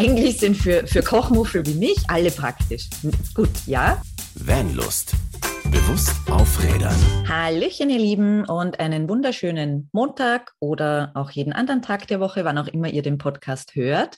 Eigentlich 0.00 0.38
sind 0.38 0.56
für, 0.56 0.86
für 0.86 1.02
Kochmuffel 1.02 1.66
wie 1.66 1.74
mich 1.74 1.98
alle 2.08 2.30
praktisch. 2.30 2.88
Gut, 3.34 3.50
ja? 3.66 4.00
Vanlust. 4.34 5.12
Bewusst 5.64 6.14
aufrädern. 6.30 6.96
Hallöchen, 7.28 7.90
ihr 7.90 7.98
Lieben, 7.98 8.46
und 8.46 8.80
einen 8.80 9.10
wunderschönen 9.10 9.90
Montag 9.92 10.54
oder 10.58 11.12
auch 11.14 11.30
jeden 11.30 11.52
anderen 11.52 11.82
Tag 11.82 12.06
der 12.08 12.18
Woche, 12.18 12.46
wann 12.46 12.56
auch 12.56 12.68
immer 12.68 12.88
ihr 12.88 13.02
den 13.02 13.18
Podcast 13.18 13.74
hört. 13.74 14.16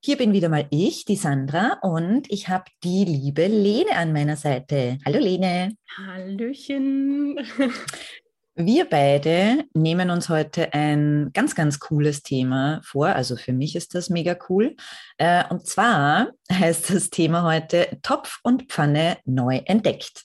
Hier 0.00 0.16
bin 0.16 0.32
wieder 0.32 0.48
mal 0.48 0.66
ich, 0.70 1.04
die 1.04 1.16
Sandra, 1.16 1.78
und 1.82 2.32
ich 2.32 2.48
habe 2.48 2.64
die 2.82 3.04
liebe 3.04 3.46
Lene 3.48 3.94
an 3.96 4.14
meiner 4.14 4.36
Seite. 4.36 4.96
Hallo 5.04 5.18
Lene. 5.18 5.76
Hallöchen. 5.94 7.38
Wir 8.54 8.84
beide 8.84 9.64
nehmen 9.72 10.10
uns 10.10 10.28
heute 10.28 10.74
ein 10.74 11.30
ganz, 11.32 11.54
ganz 11.54 11.80
cooles 11.80 12.22
Thema 12.22 12.82
vor. 12.84 13.08
Also 13.08 13.36
für 13.36 13.54
mich 13.54 13.74
ist 13.76 13.94
das 13.94 14.10
mega 14.10 14.36
cool. 14.50 14.76
Äh, 15.16 15.44
und 15.48 15.66
zwar 15.66 16.32
heißt 16.52 16.90
das 16.90 17.08
Thema 17.08 17.44
heute 17.44 17.98
Topf 18.02 18.40
und 18.42 18.64
Pfanne 18.70 19.16
neu 19.24 19.62
entdeckt. 19.64 20.24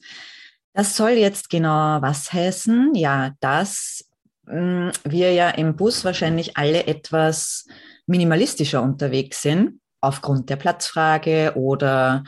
Das 0.74 0.98
soll 0.98 1.12
jetzt 1.12 1.50
genau 1.50 2.02
was 2.02 2.34
heißen? 2.34 2.94
Ja, 2.96 3.32
dass 3.40 4.10
mm, 4.44 4.90
wir 5.06 5.32
ja 5.32 5.50
im 5.52 5.78
Bus 5.78 6.04
wahrscheinlich 6.04 6.58
alle 6.58 6.86
etwas 6.86 7.66
minimalistischer 8.08 8.82
unterwegs 8.82 9.42
sind, 9.42 9.80
aufgrund 10.02 10.50
der 10.50 10.58
Platzfrage 10.58 11.54
oder 11.56 12.26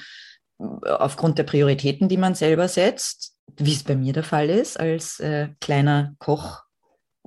äh, 0.60 0.64
aufgrund 0.92 1.38
der 1.38 1.44
Prioritäten, 1.44 2.08
die 2.08 2.18
man 2.18 2.36
selber 2.36 2.70
setzt 2.70 3.29
wie 3.58 3.74
es 3.74 3.84
bei 3.84 3.96
mir 3.96 4.14
der 4.14 4.24
Fall 4.24 4.50
ist, 4.50 4.80
als 4.80 5.20
äh, 5.20 5.50
kleiner 5.60 6.14
Koch 6.20 6.64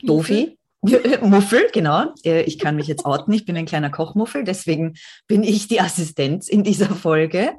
Dofi. 0.03 0.59
Muffel, 1.23 1.69
genau. 1.73 2.13
Äh, 2.25 2.43
ich 2.43 2.59
kann 2.59 2.75
mich 2.75 2.89
jetzt 2.89 3.05
outen. 3.05 3.33
Ich 3.33 3.45
bin 3.45 3.57
ein 3.57 3.67
kleiner 3.67 3.91
Kochmuffel, 3.91 4.43
deswegen 4.43 4.95
bin 5.29 5.45
ich 5.45 5.69
die 5.69 5.81
Assistenz 5.81 6.49
in 6.49 6.65
dieser 6.65 6.91
Folge 6.91 7.53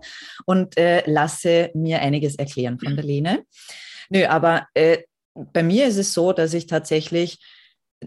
und 0.45 0.77
äh, 0.77 1.03
lasse 1.09 1.71
mir 1.73 2.01
einiges 2.01 2.35
erklären 2.35 2.79
von 2.79 2.95
der 2.95 3.05
Lene. 3.05 3.45
Nö, 4.09 4.25
aber 4.25 4.67
äh, 4.73 4.99
bei 5.33 5.63
mir 5.63 5.87
ist 5.87 5.97
es 5.97 6.13
so, 6.13 6.33
dass 6.33 6.53
ich 6.53 6.67
tatsächlich 6.67 7.39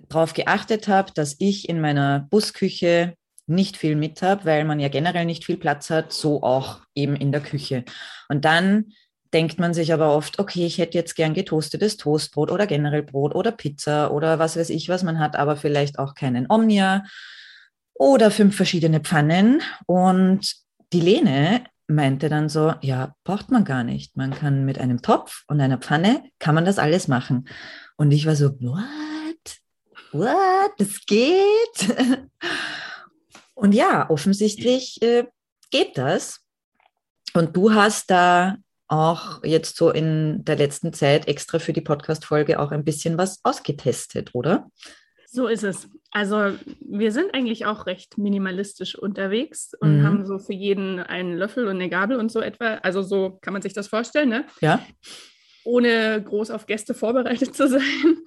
darauf 0.09 0.35
geachtet 0.35 0.87
habe, 0.87 1.13
dass 1.15 1.37
ich 1.39 1.69
in 1.69 1.81
meiner 1.81 2.27
Busküche 2.31 3.15
nicht 3.47 3.77
viel 3.79 3.97
mit 3.97 4.21
habe, 4.23 4.45
weil 4.45 4.65
man 4.65 4.81
ja 4.81 4.89
generell 4.89 5.25
nicht 5.25 5.47
viel 5.47 5.57
Platz 5.57 5.89
hat, 5.89 6.13
so 6.13 6.43
auch 6.43 6.81
eben 6.95 7.17
in 7.17 7.33
der 7.33 7.41
Küche. 7.41 7.85
Und 8.29 8.45
dann 8.45 8.93
denkt 9.33 9.59
man 9.59 9.75
sich 9.75 9.93
aber 9.93 10.15
oft, 10.15 10.39
okay, 10.39 10.67
ich 10.67 10.79
hätte 10.79 10.99
jetzt 10.99 11.15
gern 11.15 11.35
getoastetes 11.35 11.97
Toastbrot 11.97 12.51
oder 12.51 12.67
generell 12.67 13.03
Brot 13.03 13.35
oder 13.35 13.53
Pizza 13.53 14.13
oder 14.13 14.39
was 14.39 14.57
weiß 14.57 14.71
ich 14.71 14.89
was. 14.89 15.03
Man 15.03 15.19
hat 15.19 15.37
aber 15.37 15.57
vielleicht 15.57 15.99
auch 15.99 16.15
keinen 16.15 16.47
Omnia 16.51 17.05
oder 17.95 18.31
fünf 18.31 18.57
verschiedene 18.57 19.01
Pfannen. 19.01 19.63
Und 19.87 20.55
die 20.93 21.01
Lene 21.01 21.65
meinte 21.89 22.29
dann 22.29 22.49
so, 22.49 22.75
ja, 22.81 23.15
braucht 23.25 23.51
man 23.51 23.65
gar 23.65 23.85
nicht. 23.85 24.17
Man 24.17 24.33
kann 24.33 24.65
mit 24.65 24.79
einem 24.79 25.03
Topf 25.03 25.45
und 25.49 25.61
einer 25.61 25.79
Pfanne, 25.79 26.25
kann 26.39 26.55
man 26.55 26.65
das 26.65 26.79
alles 26.79 27.09
machen. 27.09 27.49
Und 27.97 28.13
ich 28.13 28.27
war 28.27 28.37
so, 28.37 28.51
what? 28.61 28.87
What? 30.13 30.73
Das 30.79 31.01
geht? 31.07 32.29
Und 33.55 33.73
ja, 33.73 34.11
offensichtlich 34.11 35.01
äh, 35.01 35.25
geht 35.71 35.97
das. 35.97 36.41
Und 37.33 37.57
du 37.57 37.73
hast 37.73 38.11
da 38.11 38.57
auch 38.89 39.43
jetzt 39.45 39.77
so 39.77 39.91
in 39.91 40.45
der 40.45 40.57
letzten 40.57 40.93
Zeit 40.93 41.29
extra 41.29 41.59
für 41.59 41.73
die 41.73 41.81
Podcast-Folge 41.81 42.61
auch 42.61 42.71
ein 42.71 42.85
bisschen 42.85 43.19
was 43.19 43.41
ausgetestet, 43.45 44.31
oder? 44.35 44.71
So 45.29 45.49
ist 45.49 45.65
es. 45.65 45.89
Also 46.13 46.57
wir 46.81 47.13
sind 47.13 47.35
eigentlich 47.35 47.67
auch 47.67 47.87
recht 47.87 48.17
minimalistisch 48.17 48.97
unterwegs 48.97 49.73
und 49.81 49.99
mhm. 49.99 50.03
haben 50.05 50.27
so 50.27 50.39
für 50.39 50.55
jeden 50.55 51.01
einen 51.01 51.37
Löffel 51.37 51.65
und 51.67 51.77
eine 51.77 51.91
Gabel 51.91 52.17
und 52.17 52.33
so 52.33 52.41
etwa. 52.41 52.77
Also 52.77 53.03
so 53.03 53.39
kann 53.43 53.53
man 53.53 53.61
sich 53.61 53.75
das 53.75 53.89
vorstellen, 53.89 54.29
ne? 54.29 54.45
Ja. 54.61 54.81
Ohne 55.65 56.23
groß 56.23 56.51
auf 56.53 56.67
Gäste 56.67 56.95
vorbereitet 56.95 57.55
zu 57.55 57.69
sein. 57.69 58.19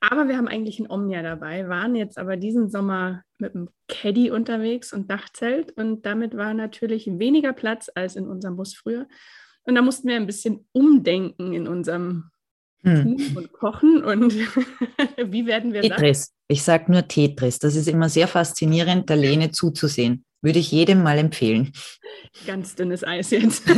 Aber 0.00 0.26
wir 0.26 0.36
haben 0.36 0.48
eigentlich 0.48 0.80
ein 0.80 0.90
Omnia 0.90 1.22
dabei, 1.22 1.68
waren 1.68 1.94
jetzt 1.94 2.18
aber 2.18 2.36
diesen 2.36 2.70
Sommer 2.70 3.22
mit 3.38 3.54
einem 3.54 3.68
Caddy 3.86 4.32
unterwegs 4.32 4.92
und 4.92 5.08
Dachzelt 5.08 5.70
und 5.76 6.04
damit 6.04 6.36
war 6.36 6.54
natürlich 6.54 7.06
weniger 7.06 7.52
Platz 7.52 7.88
als 7.94 8.16
in 8.16 8.26
unserem 8.26 8.56
Bus 8.56 8.74
früher. 8.74 9.06
Und 9.64 9.74
da 9.74 9.82
mussten 9.82 10.08
wir 10.08 10.16
ein 10.16 10.26
bisschen 10.26 10.66
umdenken 10.72 11.52
in 11.52 11.68
unserem 11.68 12.30
hm. 12.82 13.16
Tun 13.16 13.36
und 13.36 13.52
Kochen. 13.52 14.02
Und 14.04 14.34
wie 15.32 15.46
werden 15.46 15.72
wir 15.72 15.82
Tetris. 15.82 16.24
Sagen? 16.24 16.36
Ich 16.48 16.62
sage 16.62 16.90
nur 16.92 17.06
Tetris. 17.06 17.58
Das 17.58 17.76
ist 17.76 17.88
immer 17.88 18.08
sehr 18.08 18.28
faszinierend, 18.28 19.08
der 19.08 19.16
Lene 19.16 19.50
zuzusehen. 19.52 20.24
Würde 20.42 20.58
ich 20.58 20.72
jedem 20.72 21.02
mal 21.02 21.18
empfehlen. 21.18 21.72
Ganz 22.46 22.74
dünnes 22.74 23.04
Eis 23.04 23.30
jetzt. 23.30 23.62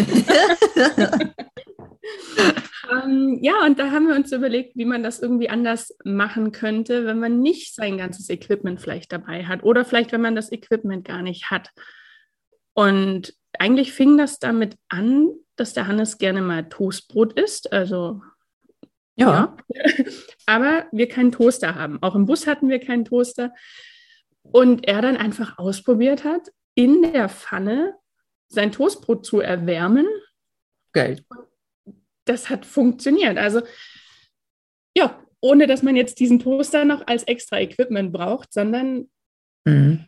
ähm, 2.91 3.39
ja, 3.43 3.67
und 3.67 3.79
da 3.79 3.91
haben 3.91 4.09
wir 4.09 4.15
uns 4.15 4.33
überlegt, 4.33 4.75
wie 4.75 4.87
man 4.87 5.03
das 5.03 5.21
irgendwie 5.21 5.51
anders 5.51 5.95
machen 6.05 6.53
könnte, 6.53 7.05
wenn 7.05 7.19
man 7.19 7.41
nicht 7.41 7.75
sein 7.75 7.99
ganzes 7.99 8.31
Equipment 8.31 8.81
vielleicht 8.81 9.13
dabei 9.13 9.45
hat 9.45 9.63
oder 9.63 9.85
vielleicht, 9.85 10.13
wenn 10.13 10.23
man 10.23 10.35
das 10.35 10.51
Equipment 10.53 11.05
gar 11.05 11.21
nicht 11.21 11.51
hat. 11.51 11.69
Und 12.73 13.35
eigentlich 13.59 13.93
fing 13.93 14.17
das 14.19 14.39
damit 14.39 14.77
an, 14.89 15.31
dass 15.57 15.75
der 15.75 15.87
Hannes 15.87 16.19
gerne 16.19 16.43
mal 16.43 16.69
Toastbrot 16.69 17.39
isst. 17.39 17.73
Also 17.73 18.23
ja. 19.17 19.57
ja. 19.69 19.85
Aber 20.47 20.87
wir 20.93 21.09
keinen 21.09 21.33
Toaster 21.33 21.75
haben. 21.75 22.03
Auch 22.03 22.15
im 22.15 22.27
Bus 22.27 22.47
hatten 22.47 22.69
wir 22.69 22.81
keinen 22.81 23.05
Toaster. 23.05 23.55
Und 24.43 24.87
er 24.87 25.01
dann 25.01 25.17
einfach 25.17 25.59
ausprobiert 25.59 26.25
hat, 26.25 26.51
in 26.75 27.03
der 27.03 27.29
Pfanne 27.29 27.95
sein 28.49 28.73
Toastbrot 28.73 29.25
zu 29.25 29.41
erwärmen. 29.41 30.07
Geil. 30.93 31.25
Das 32.25 32.51
hat 32.51 32.67
funktioniert. 32.67 33.39
Also 33.39 33.63
ja, 34.97 35.23
ohne 35.41 35.67
dass 35.67 35.83
man 35.83 35.97
jetzt 35.97 36.21
diesen 36.21 36.41
Toaster 36.41 36.85
noch 36.85 37.07
als 37.07 37.25
extra 37.25 37.61
Equipment 37.61 38.13
braucht, 38.13 38.53
sondern 38.53 39.11
mhm. 39.65 40.07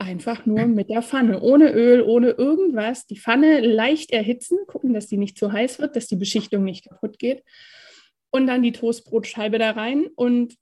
Einfach 0.00 0.46
nur 0.46 0.64
mit 0.66 0.90
der 0.90 1.02
Pfanne, 1.02 1.40
ohne 1.40 1.72
Öl, 1.72 2.02
ohne 2.02 2.30
irgendwas. 2.30 3.06
Die 3.06 3.18
Pfanne 3.18 3.60
leicht 3.60 4.12
erhitzen, 4.12 4.58
gucken, 4.68 4.94
dass 4.94 5.08
die 5.08 5.16
nicht 5.16 5.36
zu 5.36 5.52
heiß 5.52 5.80
wird, 5.80 5.96
dass 5.96 6.06
die 6.06 6.16
Beschichtung 6.16 6.62
nicht 6.62 6.88
kaputt 6.88 7.18
geht. 7.18 7.42
Und 8.30 8.46
dann 8.46 8.62
die 8.62 8.72
Toastbrotscheibe 8.72 9.58
da 9.58 9.72
rein 9.72 10.06
und 10.14 10.54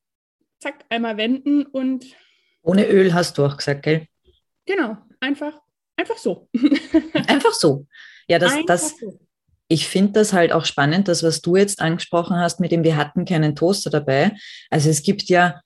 zack, 0.59 0.85
einmal 0.89 1.19
wenden 1.19 1.67
und. 1.67 2.07
Ohne 2.63 2.87
Öl 2.87 3.13
hast 3.13 3.37
du 3.37 3.45
auch 3.45 3.57
gesagt, 3.57 3.83
gell? 3.83 4.07
Genau, 4.65 4.97
einfach, 5.21 5.61
einfach 5.97 6.17
so. 6.17 6.49
einfach 7.29 7.53
so. 7.53 7.87
Ja, 8.29 8.39
das, 8.39 8.55
das, 8.67 8.97
so. 8.99 9.21
ich 9.69 9.87
finde 9.87 10.13
das 10.13 10.33
halt 10.33 10.53
auch 10.53 10.65
spannend, 10.65 11.09
das, 11.09 11.23
was 11.23 11.43
du 11.43 11.57
jetzt 11.57 11.81
angesprochen 11.81 12.37
hast, 12.37 12.59
mit 12.59 12.73
dem 12.73 12.85
wir 12.85 12.97
hatten 12.97 13.27
keinen 13.27 13.55
Toaster 13.55 13.91
dabei. 13.91 14.33
Also 14.71 14.89
es 14.89 15.03
gibt 15.03 15.25
ja, 15.25 15.61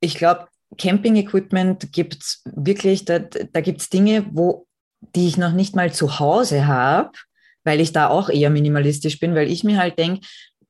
ich 0.00 0.14
glaube, 0.14 0.46
Camping-Equipment 0.76 1.92
gibt 1.92 2.22
es 2.22 2.42
wirklich, 2.44 3.04
da, 3.04 3.18
da 3.18 3.60
gibt 3.60 3.80
es 3.80 3.88
Dinge, 3.88 4.26
wo, 4.32 4.66
die 5.14 5.28
ich 5.28 5.36
noch 5.36 5.52
nicht 5.52 5.74
mal 5.74 5.92
zu 5.92 6.18
Hause 6.18 6.66
habe, 6.66 7.12
weil 7.64 7.80
ich 7.80 7.92
da 7.92 8.08
auch 8.08 8.28
eher 8.28 8.50
minimalistisch 8.50 9.18
bin, 9.18 9.34
weil 9.34 9.50
ich 9.50 9.64
mir 9.64 9.78
halt 9.78 9.98
denke, 9.98 10.26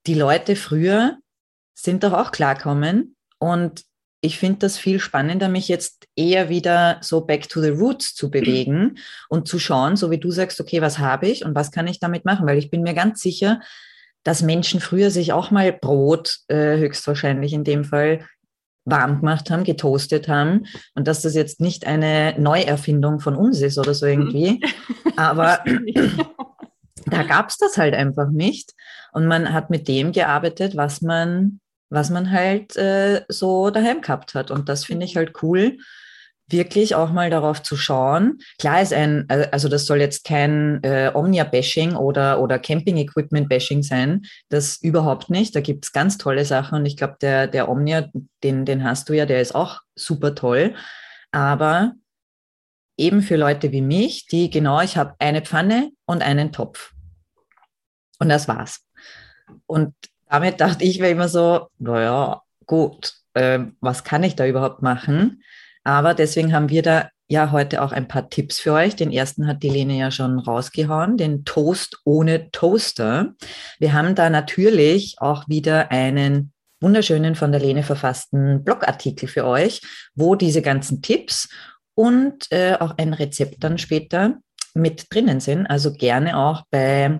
die 0.07 0.15
Leute 0.15 0.57
früher 0.57 1.19
sind 1.75 2.05
doch 2.05 2.13
auch 2.13 2.33
klarkommen 2.33 3.17
und 3.39 3.85
ich 4.21 4.39
finde 4.39 4.59
das 4.59 4.79
viel 4.79 4.99
spannender, 4.99 5.49
mich 5.49 5.69
jetzt 5.69 6.07
eher 6.17 6.49
wieder 6.49 6.99
so 7.03 7.21
back 7.21 7.49
to 7.49 7.61
the 7.61 7.69
roots 7.69 8.15
zu 8.15 8.31
bewegen 8.31 8.99
und 9.29 9.47
zu 9.47 9.61
schauen, 9.61 9.97
so 9.97 10.11
wie 10.11 10.19
du 10.19 10.33
sagst, 10.33 10.61
okay, 10.61 10.81
was 10.81 10.99
habe 10.99 11.29
ich 11.29 11.45
und 11.45 11.55
was 11.55 11.71
kann 11.71 11.87
ich 11.87 12.01
damit 12.01 12.25
machen? 12.25 12.47
Weil 12.47 12.59
ich 12.59 12.71
bin 12.71 12.83
mir 12.83 12.95
ganz 12.95 13.21
sicher, 13.21 13.61
dass 14.25 14.43
Menschen 14.43 14.81
früher 14.81 15.11
sich 15.11 15.33
auch 15.33 15.53
mal 15.53 15.73
Brot, 15.73 16.39
äh, 16.49 16.79
höchstwahrscheinlich 16.79 17.53
in 17.53 17.63
dem 17.63 17.85
Fall, 17.85 18.27
warm 18.91 19.21
gemacht 19.21 19.51
haben, 19.51 19.65
getoastet 19.65 20.29
haben 20.29 20.67
und 20.95 21.07
dass 21.09 21.23
das 21.23 21.35
jetzt 21.35 21.61
nicht 21.61 21.87
eine 21.87 22.35
Neuerfindung 22.39 23.21
von 23.21 23.37
uns 23.37 23.61
ist 23.61 23.79
oder 23.79 23.95
so 23.95 24.07
irgendwie. 24.07 24.61
Aber 25.17 25.61
da 27.07 27.23
gab 27.23 27.49
es 27.49 27.59
das 27.59 27.77
halt 27.77 27.95
einfach 27.95 28.31
nicht. 28.31 28.75
Und 29.13 29.27
man 29.27 29.53
hat 29.53 29.71
mit 29.71 29.89
dem 29.89 30.13
gearbeitet, 30.13 30.77
was 30.77 31.01
man, 31.03 31.61
was 31.91 32.11
man 32.11 32.31
halt 32.31 32.77
äh, 32.77 33.25
so 33.29 33.71
daheim 33.71 34.01
gehabt 34.01 34.35
hat. 34.35 34.51
Und 34.51 34.69
das 34.69 34.85
finde 34.85 35.07
ich 35.07 35.17
halt 35.17 35.43
cool, 35.43 35.79
wirklich 36.51 36.95
auch 36.95 37.11
mal 37.11 37.31
darauf 37.31 37.63
zu 37.63 37.77
schauen. 37.77 38.39
Klar 38.59 38.83
ist 38.83 38.93
ein, 38.93 39.27
äh, 39.29 39.49
also 39.53 39.69
das 39.69 39.87
soll 39.87 40.01
jetzt 40.01 40.25
kein 40.25 40.83
äh, 40.83 41.11
Omnia-Bashing 41.15 41.95
oder, 41.95 42.41
oder 42.41 42.59
Camping-Equipment-Bashing 42.59 43.83
sein. 43.83 44.23
Das 44.49 44.77
überhaupt 44.77 45.31
nicht. 45.31 45.55
Da 45.55 45.61
gibt's 45.61 45.93
ganz 45.93 46.19
tolle 46.19 46.45
Sachen 46.45 46.79
und 46.79 46.87
ich 46.87 46.97
glaube, 46.97 47.17
der, 47.21 47.47
der 47.47 47.69
Omnia, 47.69 48.09
den, 48.43 48.65
den 48.65 48.85
hast 48.85 49.09
du 49.09 49.15
ja, 49.15 49.27
der 49.27 49.41
ist 49.41 49.55
auch 49.55 49.81
super 49.95 50.35
toll. 50.35 50.75
Aber 51.33 51.93
eben 52.97 53.23
für 53.23 53.37
Leute 53.37 53.73
wie 53.73 53.83
mich, 53.83 54.27
die 54.27 54.51
genau, 54.51 54.81
ich 54.81 54.97
habe 54.97 55.15
eine 55.19 55.43
Pfanne 55.43 55.91
und 56.07 56.23
einen 56.23 56.53
Topf. 56.53 56.93
Und 58.19 58.29
das 58.29 58.49
war's. 58.49 58.85
Und 59.67 59.95
damit 60.29 60.61
dachte 60.61 60.85
ich 60.85 60.99
mir 60.99 61.11
immer 61.11 61.29
so, 61.29 61.69
naja, 61.79 62.43
gut, 62.67 63.15
äh, 63.35 63.61
was 63.81 64.05
kann 64.05 64.25
ich 64.25 64.37
da 64.37 64.47
überhaupt 64.47 64.83
machen? 64.83 65.43
Aber 65.89 66.13
deswegen 66.13 66.53
haben 66.53 66.69
wir 66.69 66.83
da 66.83 67.09
ja 67.29 67.51
heute 67.51 67.81
auch 67.81 67.93
ein 67.93 68.09
paar 68.09 68.29
Tipps 68.29 68.61
für 68.61 68.75
euch. 68.75 68.95
Den 68.95 69.11
ersten 69.11 69.47
hat 69.47 69.63
die 69.63 69.71
Lene 69.71 69.97
ja 69.97 70.11
schon 70.11 70.39
rausgehauen, 70.39 71.17
den 71.17 71.47
Toast 71.47 72.03
ohne 72.05 72.51
Toaster. 72.51 73.33
Wir 73.79 73.95
haben 73.95 74.15
da 74.15 74.29
natürlich 74.29 75.17
auch 75.17 75.49
wieder 75.49 75.91
einen 75.91 76.53
wunderschönen 76.83 77.37
von 77.37 77.53
der 77.53 77.63
Lene 77.63 77.85
verfassten 77.85 78.65
Blogartikel 78.65 79.31
für 79.31 79.47
euch, 79.47 79.81
wo 80.15 80.35
diese 80.35 80.61
ganzen 80.61 81.01
Tipps 81.01 81.49
und 81.95 82.53
äh, 82.53 82.75
auch 82.79 82.99
ein 82.99 83.15
Rezept 83.15 83.65
dann 83.65 83.79
später 83.79 84.37
mit 84.75 85.07
drinnen 85.09 85.41
sind. 85.41 85.67
Also 85.69 85.95
gerne 85.95 86.37
auch 86.37 86.65
bei 86.71 87.19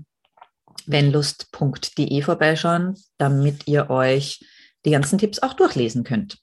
wennlust.de 0.85 2.21
vorbeischauen, 2.21 2.97
damit 3.17 3.67
ihr 3.67 3.89
euch 3.89 4.45
die 4.85 4.91
ganzen 4.91 5.19
Tipps 5.19 5.39
auch 5.39 5.55
durchlesen 5.55 6.05
könnt. 6.05 6.37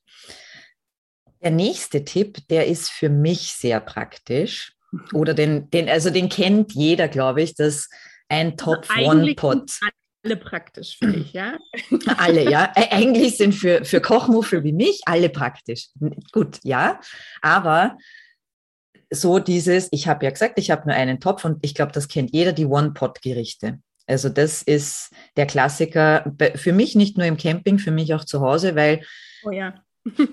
Der 1.46 1.52
nächste 1.52 2.04
Tipp, 2.04 2.40
der 2.50 2.66
ist 2.66 2.90
für 2.90 3.10
mich 3.10 3.54
sehr 3.54 3.80
praktisch. 3.80 4.74
Oder 5.14 5.36
den, 5.36 5.70
den 5.70 5.88
also 5.88 6.10
den 6.10 6.28
kennt 6.28 6.74
jeder, 6.74 7.08
glaube 7.08 7.44
ich, 7.44 7.54
dass 7.54 7.88
ein 8.30 8.54
also 8.54 8.74
Top 8.74 8.90
also 8.90 9.12
One 9.12 9.36
Pot. 9.36 9.72
Alle 10.24 10.38
praktisch 10.38 10.98
für 10.98 11.12
dich, 11.12 11.34
ja? 11.34 11.56
Alle, 12.18 12.50
ja. 12.50 12.72
Eigentlich 12.76 13.38
sind 13.38 13.54
für, 13.54 13.86
für 13.86 14.02
Kochmuffel 14.02 14.64
wie 14.64 14.74
mich 14.74 15.02
alle 15.06 15.30
praktisch. 15.30 15.90
Gut, 16.32 16.58
ja. 16.64 17.00
Aber 17.44 17.96
so 19.12 19.38
dieses, 19.38 19.88
ich 19.92 20.08
habe 20.08 20.26
ja 20.26 20.32
gesagt, 20.32 20.58
ich 20.58 20.72
habe 20.72 20.88
nur 20.88 20.96
einen 20.96 21.20
Topf 21.20 21.46
und 21.46 21.60
ich 21.62 21.76
glaube, 21.76 21.92
das 21.92 22.08
kennt 22.08 22.34
jeder, 22.34 22.54
die 22.54 22.66
One-Pot-Gerichte. 22.66 23.78
Also 24.08 24.30
das 24.30 24.64
ist 24.64 25.14
der 25.38 25.46
Klassiker, 25.46 26.34
für 26.56 26.74
mich 26.74 26.96
nicht 26.96 27.18
nur 27.18 27.28
im 27.28 27.38
Camping, 27.38 27.78
für 27.78 27.92
mich 27.92 28.16
auch 28.16 28.26
zu 28.26 28.42
Hause, 28.42 28.76
weil 28.76 29.06
oh 29.44 29.52
ja. 29.52 29.85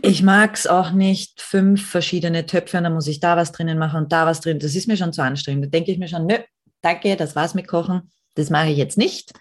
Ich 0.03 0.23
mag 0.23 0.55
es 0.55 0.67
auch 0.67 0.93
nicht, 0.93 1.41
fünf 1.41 1.89
verschiedene 1.89 2.47
Töpfe 2.47 2.79
und 2.79 2.85
dann 2.85 2.95
muss 2.95 3.07
ich 3.07 3.21
da 3.21 3.37
was 3.37 3.53
drinnen 3.53 3.79
machen 3.79 4.05
und 4.05 4.13
da 4.13 4.27
was 4.27 4.41
drin. 4.41 4.59
Das 4.59 4.75
ist 4.75 4.89
mir 4.89 4.97
schon 4.97 5.13
zu 5.13 5.23
anstrengend. 5.23 5.65
Da 5.65 5.71
denke 5.71 5.93
ich 5.93 5.99
mir 5.99 6.09
schon, 6.09 6.27
nö, 6.27 6.37
danke, 6.83 7.17
das 7.17 7.35
war's 7.37 7.55
mit 7.55 7.69
Kochen. 7.69 8.11
Das 8.35 8.51
mache 8.51 8.71
ich 8.71 8.77
jetzt 8.77 8.99
nicht. 8.99 9.33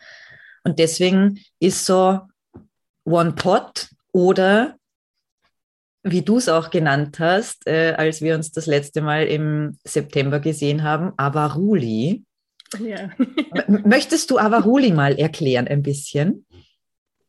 Und 0.64 0.80
deswegen 0.80 1.40
ist 1.60 1.86
so 1.86 2.22
One 3.04 3.34
Pot 3.34 3.90
oder 4.12 4.76
wie 6.04 6.22
du 6.22 6.38
es 6.38 6.50
auch 6.50 6.70
genannt 6.70 7.20
hast, 7.20 7.68
äh, 7.68 7.94
als 7.96 8.22
wir 8.22 8.36
uns 8.36 8.52
das 8.52 8.66
letzte 8.66 9.02
Mal 9.02 9.28
im 9.28 9.78
September 9.84 10.40
gesehen 10.40 10.84
haben, 10.84 11.14
Avaruli. 11.18 12.24
Ja. 12.80 13.10
Möchtest 13.68 14.32
du 14.32 14.38
Avaruli 14.38 14.92
mal 14.92 15.20
erklären 15.20 15.68
ein 15.68 15.84
bisschen? 15.84 16.46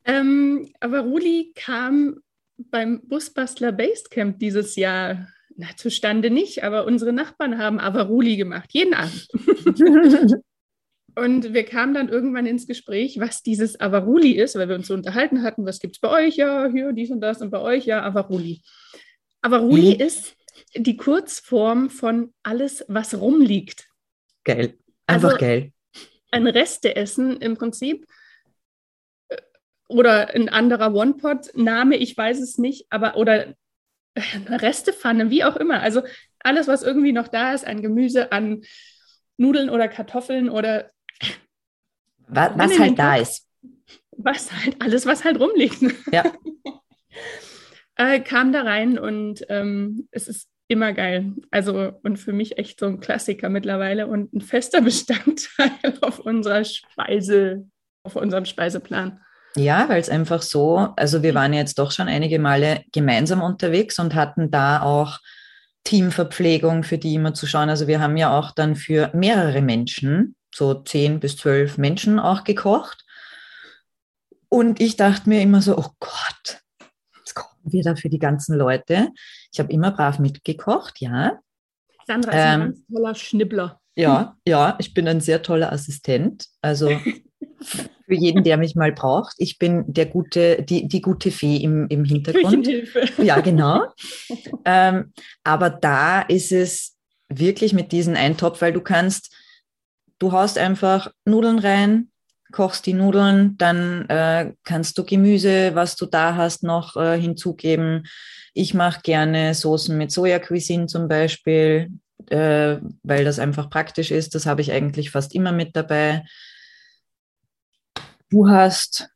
Ähm, 0.04 0.72
Avaruli 0.80 1.52
kam 1.54 2.20
beim 2.70 3.00
Busbastler 3.06 3.72
Basecamp 3.72 4.38
dieses 4.38 4.76
Jahr 4.76 5.28
na, 5.56 5.66
zustande 5.76 6.30
nicht, 6.30 6.64
aber 6.64 6.86
unsere 6.86 7.12
Nachbarn 7.12 7.58
haben 7.58 7.78
Avaruli 7.78 8.36
gemacht, 8.36 8.70
jeden 8.72 8.94
Abend. 8.94 9.28
Und 11.14 11.52
wir 11.52 11.64
kamen 11.64 11.92
dann 11.92 12.08
irgendwann 12.08 12.46
ins 12.46 12.66
Gespräch, 12.66 13.20
was 13.20 13.42
dieses 13.42 13.78
Avaruli 13.78 14.32
ist, 14.32 14.56
weil 14.56 14.68
wir 14.68 14.76
uns 14.76 14.86
so 14.86 14.94
unterhalten 14.94 15.42
hatten, 15.42 15.66
was 15.66 15.78
gibt 15.78 15.96
es 15.96 16.00
bei 16.00 16.08
euch? 16.08 16.36
Ja, 16.36 16.70
hier, 16.72 16.92
dies 16.92 17.10
und 17.10 17.20
das 17.20 17.42
und 17.42 17.50
bei 17.50 17.60
euch, 17.60 17.84
ja, 17.84 18.02
Avaruli. 18.02 18.62
Avaruli 19.42 19.94
mhm. 19.94 20.00
ist 20.00 20.36
die 20.74 20.96
Kurzform 20.96 21.90
von 21.90 22.32
alles, 22.42 22.84
was 22.88 23.20
rumliegt. 23.20 23.88
Geil. 24.44 24.78
Einfach 25.06 25.32
also 25.32 25.38
geil. 25.38 25.72
Ein 26.30 26.46
Resteessen 26.46 27.36
im 27.36 27.58
Prinzip 27.58 28.06
oder 29.92 30.30
ein 30.30 30.48
anderer 30.48 30.94
One-Pot-Name, 30.94 31.96
ich 31.96 32.16
weiß 32.16 32.40
es 32.40 32.58
nicht, 32.58 32.86
aber 32.90 33.16
oder 33.16 33.54
eine 34.14 34.62
Restepfanne, 34.62 35.30
wie 35.30 35.44
auch 35.44 35.56
immer. 35.56 35.80
Also 35.80 36.02
alles, 36.40 36.68
was 36.68 36.82
irgendwie 36.82 37.12
noch 37.12 37.28
da 37.28 37.54
ist, 37.54 37.66
an 37.66 37.82
Gemüse, 37.82 38.32
an 38.32 38.62
Nudeln 39.36 39.70
oder 39.70 39.88
Kartoffeln 39.88 40.50
oder 40.50 40.90
was, 42.28 42.52
was 42.56 42.78
halt 42.78 42.98
da 42.98 43.16
ist. 43.16 43.46
Was 44.12 44.52
halt, 44.52 44.76
alles, 44.80 45.06
was 45.06 45.24
halt 45.24 45.40
rumliegt. 45.40 45.78
Ja. 46.12 46.24
äh, 47.96 48.20
kam 48.20 48.52
da 48.52 48.62
rein 48.62 48.98
und 48.98 49.44
ähm, 49.48 50.08
es 50.10 50.28
ist 50.28 50.48
immer 50.68 50.92
geil. 50.92 51.34
Also 51.50 51.92
und 52.02 52.18
für 52.18 52.32
mich 52.32 52.58
echt 52.58 52.80
so 52.80 52.86
ein 52.86 53.00
Klassiker 53.00 53.48
mittlerweile 53.48 54.06
und 54.06 54.32
ein 54.32 54.40
fester 54.40 54.80
Bestandteil 54.82 55.98
auf 56.00 56.18
unserer 56.18 56.64
Speise, 56.64 57.68
auf 58.02 58.16
unserem 58.16 58.44
Speiseplan. 58.44 59.20
Ja, 59.56 59.88
weil 59.88 60.00
es 60.00 60.08
einfach 60.08 60.42
so, 60.42 60.88
also 60.96 61.22
wir 61.22 61.34
waren 61.34 61.52
jetzt 61.52 61.78
doch 61.78 61.90
schon 61.90 62.08
einige 62.08 62.38
Male 62.38 62.84
gemeinsam 62.92 63.42
unterwegs 63.42 63.98
und 63.98 64.14
hatten 64.14 64.50
da 64.50 64.82
auch 64.82 65.18
Teamverpflegung 65.84 66.84
für 66.84 66.98
die 66.98 67.14
immer 67.14 67.34
zu 67.34 67.46
schauen. 67.46 67.68
Also 67.68 67.86
wir 67.86 68.00
haben 68.00 68.16
ja 68.16 68.38
auch 68.38 68.52
dann 68.52 68.76
für 68.76 69.10
mehrere 69.12 69.60
Menschen, 69.60 70.36
so 70.54 70.74
zehn 70.74 71.20
bis 71.20 71.36
zwölf 71.36 71.76
Menschen 71.76 72.18
auch 72.18 72.44
gekocht. 72.44 73.04
Und 74.48 74.80
ich 74.80 74.96
dachte 74.96 75.28
mir 75.28 75.42
immer 75.42 75.60
so, 75.60 75.76
oh 75.76 75.90
Gott, 75.98 76.62
wir 77.64 77.82
da 77.82 77.96
für 77.96 78.08
die 78.08 78.18
ganzen 78.18 78.56
Leute. 78.56 79.10
Ich 79.52 79.60
habe 79.60 79.72
immer 79.72 79.90
brav 79.92 80.18
mitgekocht, 80.18 81.00
ja. 81.00 81.38
Sandra 82.06 82.30
ist 82.30 82.36
ähm, 82.36 82.42
ein 82.42 82.60
ganz 82.60 82.86
toller 82.92 83.14
Schnibbler. 83.14 83.80
Ja, 83.94 84.36
ja, 84.46 84.76
ich 84.78 84.94
bin 84.94 85.06
ein 85.06 85.20
sehr 85.20 85.42
toller 85.42 85.72
Assistent. 85.72 86.46
Also 86.60 86.90
für 88.12 88.18
jeden, 88.18 88.44
der 88.44 88.58
mich 88.58 88.74
mal 88.74 88.92
braucht. 88.92 89.34
Ich 89.38 89.58
bin 89.58 89.84
der 89.86 90.04
gute, 90.04 90.62
die, 90.62 90.86
die 90.86 91.00
gute 91.00 91.30
Fee 91.30 91.56
im, 91.56 91.86
im 91.88 92.04
Hintergrund. 92.04 92.68
Ja, 93.16 93.40
genau. 93.40 93.86
ähm, 94.66 95.12
aber 95.44 95.70
da 95.70 96.20
ist 96.20 96.52
es 96.52 96.96
wirklich 97.30 97.72
mit 97.72 97.90
diesem 97.90 98.14
Eintopf, 98.14 98.60
weil 98.60 98.74
du 98.74 98.82
kannst, 98.82 99.34
du 100.18 100.32
haust 100.32 100.58
einfach 100.58 101.10
Nudeln 101.24 101.58
rein, 101.58 102.10
kochst 102.52 102.84
die 102.84 102.92
Nudeln, 102.92 103.56
dann 103.56 104.06
äh, 104.10 104.52
kannst 104.62 104.98
du 104.98 105.04
Gemüse, 105.04 105.74
was 105.74 105.96
du 105.96 106.04
da 106.04 106.36
hast, 106.36 106.64
noch 106.64 106.96
äh, 106.96 107.18
hinzugeben. 107.18 108.06
Ich 108.52 108.74
mache 108.74 109.00
gerne 109.02 109.54
Soßen 109.54 109.96
mit 109.96 110.12
Soja-Cuisine 110.12 110.86
zum 110.86 111.08
Beispiel, 111.08 111.88
äh, 112.28 112.76
weil 113.02 113.24
das 113.24 113.38
einfach 113.38 113.70
praktisch 113.70 114.10
ist. 114.10 114.34
Das 114.34 114.44
habe 114.44 114.60
ich 114.60 114.70
eigentlich 114.70 115.10
fast 115.10 115.34
immer 115.34 115.52
mit 115.52 115.74
dabei. 115.74 116.24
Du 118.32 118.48
hast 118.48 119.10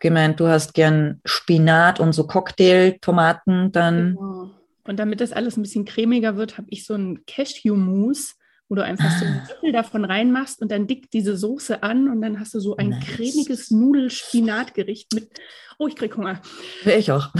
gemeint, 0.00 0.40
du 0.40 0.48
hast 0.48 0.74
gern 0.74 1.20
Spinat 1.24 2.00
und 2.00 2.12
so 2.12 2.26
Cocktailtomaten 2.26 3.70
dann. 3.72 4.16
Genau. 4.16 4.50
Und 4.84 4.98
damit 4.98 5.20
das 5.20 5.32
alles 5.32 5.56
ein 5.56 5.62
bisschen 5.62 5.84
cremiger 5.84 6.36
wird, 6.36 6.58
habe 6.58 6.68
ich 6.70 6.84
so 6.84 6.94
ein 6.94 7.24
Cashew-Mousse 7.26 8.34
wo 8.68 8.74
du 8.74 8.82
einfach 8.82 9.10
so 9.18 9.24
ein 9.24 9.46
Viertel 9.46 9.70
ah. 9.70 9.72
davon 9.72 10.04
reinmachst 10.04 10.60
und 10.60 10.72
dann 10.72 10.86
dickt 10.86 11.12
diese 11.12 11.36
Soße 11.36 11.82
an 11.82 12.08
und 12.08 12.20
dann 12.20 12.40
hast 12.40 12.54
du 12.54 12.60
so 12.60 12.76
ein 12.76 12.90
nice. 12.90 13.04
cremiges 13.04 13.70
Nudelspinatgericht 13.70 15.12
mit. 15.14 15.30
Oh, 15.78 15.86
ich 15.86 15.94
krieg 15.94 16.16
Hunger. 16.16 16.40
Ich 16.84 17.12
auch. 17.12 17.32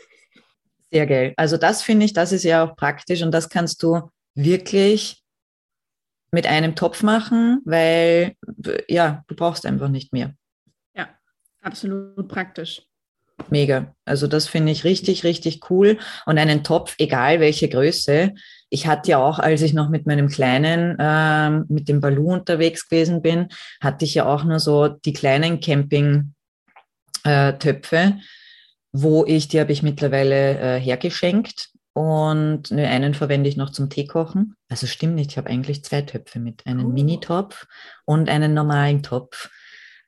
Sehr 0.90 1.06
geil. 1.06 1.32
Also 1.36 1.56
das 1.56 1.82
finde 1.82 2.04
ich, 2.04 2.12
das 2.12 2.32
ist 2.32 2.42
ja 2.42 2.64
auch 2.64 2.76
praktisch 2.76 3.22
und 3.22 3.32
das 3.32 3.48
kannst 3.48 3.82
du 3.82 4.10
wirklich 4.34 5.21
mit 6.32 6.46
einem 6.46 6.74
Topf 6.74 7.02
machen, 7.02 7.60
weil 7.64 8.34
ja, 8.88 9.22
du 9.28 9.36
brauchst 9.36 9.66
einfach 9.66 9.88
nicht 9.88 10.12
mehr. 10.12 10.34
Ja, 10.96 11.08
absolut 11.60 12.26
praktisch. 12.26 12.82
Mega. 13.50 13.94
Also 14.04 14.26
das 14.26 14.46
finde 14.46 14.72
ich 14.72 14.84
richtig, 14.84 15.24
richtig 15.24 15.70
cool. 15.70 15.98
Und 16.26 16.38
einen 16.38 16.64
Topf, 16.64 16.94
egal 16.98 17.40
welche 17.40 17.68
Größe. 17.68 18.34
Ich 18.70 18.86
hatte 18.86 19.10
ja 19.10 19.18
auch, 19.18 19.38
als 19.38 19.62
ich 19.62 19.74
noch 19.74 19.90
mit 19.90 20.06
meinem 20.06 20.28
Kleinen, 20.28 20.96
äh, 20.98 21.50
mit 21.68 21.88
dem 21.88 22.00
Balu 22.00 22.32
unterwegs 22.32 22.88
gewesen 22.88 23.20
bin, 23.20 23.48
hatte 23.80 24.04
ich 24.04 24.14
ja 24.14 24.26
auch 24.26 24.44
nur 24.44 24.60
so 24.60 24.88
die 24.88 25.12
kleinen 25.12 25.60
Camping-Töpfe, 25.60 27.96
äh, 27.96 28.12
wo 28.92 29.24
ich, 29.26 29.48
die 29.48 29.60
habe 29.60 29.72
ich 29.72 29.82
mittlerweile 29.82 30.76
äh, 30.76 30.80
hergeschenkt. 30.80 31.70
Und 31.94 32.70
ne, 32.70 32.88
einen 32.88 33.14
verwende 33.14 33.48
ich 33.48 33.56
noch 33.56 33.70
zum 33.70 33.90
Teekochen. 33.90 34.56
Also 34.68 34.86
stimmt 34.86 35.14
nicht, 35.14 35.32
ich 35.32 35.38
habe 35.38 35.50
eigentlich 35.50 35.84
zwei 35.84 36.02
Töpfe 36.02 36.40
mit. 36.40 36.66
Einen 36.66 36.86
oh. 36.86 36.88
Mini-Topf 36.88 37.66
und 38.04 38.30
einen 38.30 38.54
normalen 38.54 39.02
Topf. 39.02 39.50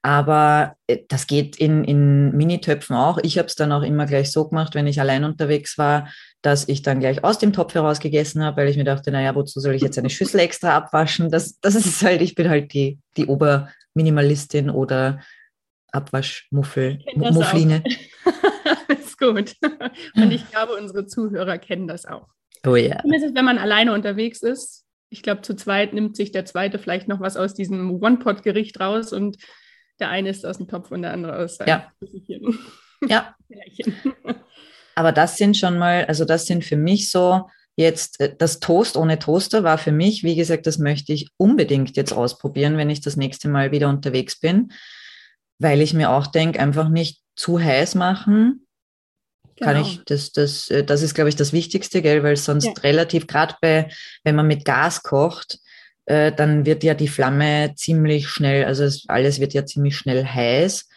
Aber 0.01 0.77
äh, 0.87 0.99
das 1.09 1.27
geht 1.27 1.57
in, 1.57 1.85
in 1.85 2.33
Mini-Töpfen 2.33 2.97
auch. 2.97 3.19
Ich 3.23 3.39
habe 3.39 3.49
es 3.49 3.55
dann 3.55 3.73
auch 3.73 3.83
immer 3.83 4.07
gleich 4.07 4.33
so 4.33 4.49
gemacht, 4.49 4.75
wenn 4.75 4.87
ich 4.87 5.01
allein 5.01 5.25
unterwegs 5.25 5.77
war, 5.77 6.09
dass 6.43 6.69
ich 6.69 6.83
dann 6.83 7.01
gleich 7.01 7.25
aus 7.25 7.39
dem 7.39 7.53
Topf 7.53 7.75
heraus 7.75 8.01
gegessen 8.01 8.43
habe, 8.43 8.59
weil 8.59 8.69
ich 8.69 8.77
mir 8.77 8.85
dachte, 8.85 9.11
naja, 9.11 9.35
wozu 9.35 9.61
soll 9.61 9.75
ich 9.75 9.83
jetzt 9.83 9.99
eine 9.99 10.11
Schüssel 10.11 10.41
extra 10.41 10.77
abwaschen? 10.77 11.31
Das, 11.31 11.59
das 11.61 11.75
ist 11.75 12.03
halt, 12.03 12.23
ich 12.23 12.35
bin 12.35 12.49
halt 12.49 12.73
die, 12.73 12.99
die 13.17 13.27
Oberminimalistin 13.27 14.71
oder 14.71 15.21
Abwaschmuffel, 15.93 16.99
Muffline. 17.15 17.83
Gut. 19.17 19.55
Und 20.17 20.31
ich 20.31 20.51
glaube, 20.51 20.75
unsere 20.75 21.07
Zuhörer 21.07 21.59
kennen 21.59 21.87
das 21.87 22.07
auch. 22.07 22.29
Oh 22.67 22.77
ja. 22.77 23.01
Zumindest 23.03 23.35
wenn 23.35 23.45
man 23.45 23.59
alleine 23.59 23.93
unterwegs 23.93 24.43
ist. 24.43 24.85
Ich 25.11 25.23
glaube, 25.23 25.43
zu 25.43 25.55
zweit 25.55 25.93
nimmt 25.93 26.17
sich 26.17 26.33
der 26.33 26.45
zweite 26.45 26.79
vielleicht 26.79 27.09
noch 27.09 27.21
was 27.21 27.37
aus 27.37 27.55
diesem 27.55 28.03
One-Pot-Gericht 28.03 28.81
raus 28.81 29.13
und 29.13 29.37
der 30.01 30.09
eine 30.09 30.31
ist 30.31 30.45
aus 30.45 30.57
dem 30.57 30.67
Topf 30.67 30.91
und 30.91 31.03
der 31.03 31.13
andere 31.13 31.37
aus 31.37 31.57
seinem 31.57 31.69
ja. 31.69 31.93
Ja. 33.09 33.37
Aber 34.95 35.13
das 35.13 35.37
sind 35.37 35.57
schon 35.57 35.79
mal, 35.79 36.05
also 36.07 36.25
das 36.25 36.47
sind 36.47 36.65
für 36.65 36.77
mich 36.77 37.11
so 37.11 37.47
Jetzt 37.77 38.21
äh, 38.21 38.35
das 38.37 38.61
Toast 38.61 38.97
ohne 38.97 39.19
Toaster 39.19 39.65
war 39.65 39.79
für 39.79 39.93
mich, 39.93 40.23
wie 40.23 40.37
gesagt, 40.37 40.67
das 40.67 40.79
möchte 40.79 41.13
ich 41.13 41.29
unbedingt 41.37 41.97
jetzt 41.97 42.13
ausprobieren, 42.13 42.77
wenn 42.77 42.91
ich 42.91 43.01
das 43.01 43.17
nächste 43.17 43.49
Mal 43.49 43.73
wieder 43.73 43.89
unterwegs 43.89 44.39
bin, 44.39 44.73
weil 45.59 45.81
ich 45.81 45.95
mir 45.95 46.11
auch 46.11 46.27
denke, 46.27 46.61
einfach 46.61 46.89
nicht 46.89 47.21
zu 47.37 47.61
heiß 47.61 47.97
machen. 47.97 48.64
Genau. 49.57 49.73
Kann 49.73 49.83
ich, 49.83 50.05
das, 50.05 50.33
das, 50.33 50.71
äh, 50.71 50.85
das 50.85 51.03
ist, 51.03 51.15
glaube 51.15 51.29
ich, 51.29 51.37
das 51.37 51.53
Wichtigste, 51.53 52.03
gell, 52.03 52.23
weil 52.23 52.37
sonst 52.37 52.65
ja. 52.65 52.73
relativ, 52.83 53.27
gerade 53.27 53.55
bei, 53.61 53.89
wenn 54.25 54.35
man 54.35 54.47
mit 54.47 54.65
Gas 54.65 55.03
kocht, 55.03 55.59
äh, 56.07 56.33
dann 56.33 56.67
wird 56.67 56.83
ja 56.85 56.95
die 56.95 57.09
Flamme 57.09 57.73
ziemlich 57.77 58.29
schnell, 58.29 58.65
also 58.65 58.85
es, 58.85 59.05
alles 59.09 59.41
wird 59.41 59.55
ja 59.55 59.65
ziemlich 59.65 59.97
schnell 59.97 60.27
heiß. 60.27 60.89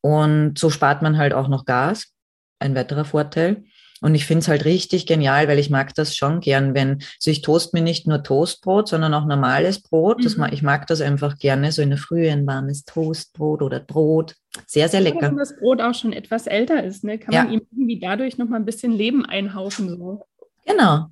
Und 0.00 0.58
so 0.58 0.70
spart 0.70 1.02
man 1.02 1.18
halt 1.18 1.32
auch 1.32 1.48
noch 1.48 1.64
Gas. 1.64 2.12
Ein 2.58 2.74
weiterer 2.74 3.04
Vorteil. 3.04 3.64
Und 4.02 4.14
ich 4.14 4.26
finde 4.26 4.40
es 4.40 4.48
halt 4.48 4.64
richtig 4.64 5.06
genial, 5.06 5.48
weil 5.48 5.58
ich 5.58 5.70
mag 5.70 5.94
das 5.94 6.16
schon 6.16 6.40
gern, 6.40 6.74
wenn, 6.74 7.02
also 7.16 7.30
ich 7.30 7.40
toast 7.40 7.72
mir 7.72 7.80
nicht 7.80 8.06
nur 8.06 8.22
Toastbrot, 8.22 8.88
sondern 8.88 9.14
auch 9.14 9.24
normales 9.24 9.80
Brot. 9.80 10.24
Das, 10.24 10.36
mhm. 10.36 10.48
ich 10.52 10.62
mag 10.62 10.86
das 10.86 11.00
einfach 11.00 11.38
gerne, 11.38 11.72
so 11.72 11.82
in 11.82 11.90
der 11.90 11.98
Früh 11.98 12.28
ein 12.28 12.46
warmes 12.46 12.84
Toastbrot 12.84 13.62
oder 13.62 13.80
Brot. 13.80 14.34
Sehr, 14.66 14.88
sehr 14.88 15.00
lecker. 15.00 15.22
Wenn 15.22 15.36
das 15.36 15.56
Brot 15.56 15.80
auch 15.80 15.94
schon 15.94 16.12
etwas 16.12 16.46
älter 16.46 16.82
ist, 16.82 17.04
ne, 17.04 17.18
kann 17.18 17.34
ja. 17.34 17.44
man 17.44 17.52
ihm 17.52 17.62
irgendwie 17.70 18.00
dadurch 18.00 18.38
nochmal 18.38 18.60
ein 18.60 18.66
bisschen 18.66 18.92
Leben 18.92 19.24
einhauchen. 19.24 19.88
So. 19.88 20.26
Genau. 20.66 21.06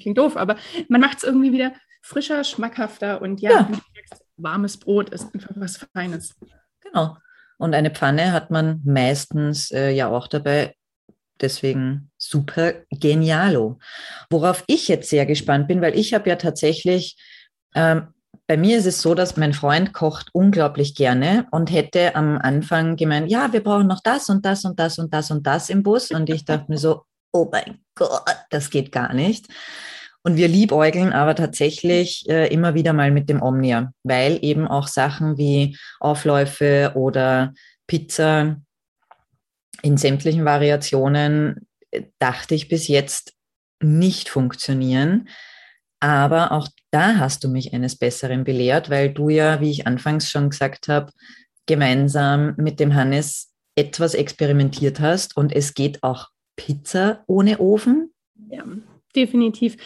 Klingt 0.00 0.18
doof, 0.18 0.36
aber 0.36 0.56
man 0.88 1.00
macht 1.00 1.18
es 1.18 1.24
irgendwie 1.24 1.52
wieder 1.52 1.72
frischer, 2.02 2.44
schmackhafter 2.44 3.20
und 3.20 3.40
ja, 3.40 3.50
ja. 3.50 3.68
Sagst, 3.68 4.24
warmes 4.36 4.76
Brot 4.76 5.10
ist 5.10 5.34
einfach 5.34 5.50
was 5.56 5.86
Feines. 5.92 6.34
Genau. 6.80 7.16
Und 7.58 7.74
eine 7.74 7.90
Pfanne 7.90 8.32
hat 8.32 8.50
man 8.50 8.80
meistens 8.84 9.70
äh, 9.72 9.90
ja 9.90 10.08
auch 10.08 10.28
dabei. 10.28 10.74
Deswegen 11.40 12.10
super 12.16 12.74
genialo. 12.90 13.78
Worauf 14.30 14.64
ich 14.66 14.88
jetzt 14.88 15.10
sehr 15.10 15.26
gespannt 15.26 15.68
bin, 15.68 15.80
weil 15.80 15.96
ich 15.96 16.14
habe 16.14 16.28
ja 16.28 16.36
tatsächlich, 16.36 17.16
ähm, 17.74 18.08
bei 18.46 18.56
mir 18.56 18.78
ist 18.78 18.86
es 18.86 19.02
so, 19.02 19.14
dass 19.14 19.36
mein 19.36 19.52
Freund 19.52 19.92
kocht 19.92 20.30
unglaublich 20.32 20.94
gerne 20.94 21.46
und 21.50 21.70
hätte 21.70 22.16
am 22.16 22.38
Anfang 22.38 22.96
gemeint, 22.96 23.30
ja, 23.30 23.52
wir 23.52 23.62
brauchen 23.62 23.86
noch 23.86 24.00
das 24.02 24.28
und 24.28 24.44
das 24.44 24.64
und 24.64 24.78
das 24.78 24.98
und 24.98 25.12
das 25.12 25.30
und 25.30 25.46
das 25.46 25.68
im 25.68 25.82
Bus. 25.82 26.10
Und 26.10 26.30
ich 26.30 26.44
dachte 26.44 26.66
mir 26.68 26.78
so, 26.78 27.02
oh 27.32 27.48
mein 27.50 27.80
Gott, 27.94 28.22
das 28.50 28.70
geht 28.70 28.90
gar 28.90 29.12
nicht. 29.12 29.46
Und 30.22 30.36
wir 30.36 30.48
liebäugeln 30.48 31.12
aber 31.12 31.34
tatsächlich 31.34 32.28
äh, 32.28 32.52
immer 32.52 32.74
wieder 32.74 32.92
mal 32.92 33.10
mit 33.10 33.28
dem 33.28 33.40
Omnia, 33.42 33.92
weil 34.02 34.38
eben 34.42 34.66
auch 34.66 34.88
Sachen 34.88 35.38
wie 35.38 35.76
Aufläufe 36.00 36.92
oder 36.96 37.54
Pizza 37.86 38.56
in 39.82 39.96
sämtlichen 39.96 40.44
Variationen, 40.44 41.66
äh, 41.90 42.04
dachte 42.18 42.54
ich 42.54 42.68
bis 42.68 42.88
jetzt, 42.88 43.34
nicht 43.80 44.28
funktionieren. 44.28 45.28
Aber 46.00 46.52
auch 46.52 46.68
da 46.90 47.16
hast 47.16 47.44
du 47.44 47.48
mich 47.48 47.72
eines 47.74 47.96
Besseren 47.96 48.44
belehrt, 48.44 48.90
weil 48.90 49.12
du 49.12 49.28
ja, 49.28 49.60
wie 49.60 49.70
ich 49.70 49.86
anfangs 49.86 50.30
schon 50.30 50.50
gesagt 50.50 50.88
habe, 50.88 51.12
gemeinsam 51.66 52.54
mit 52.56 52.80
dem 52.80 52.94
Hannes 52.94 53.52
etwas 53.76 54.14
experimentiert 54.14 55.00
hast 55.00 55.36
und 55.36 55.52
es 55.52 55.74
geht 55.74 56.02
auch 56.02 56.28
Pizza 56.56 57.22
ohne 57.26 57.58
Ofen. 57.58 58.12
Ja, 58.50 58.64
definitiv. 59.14 59.76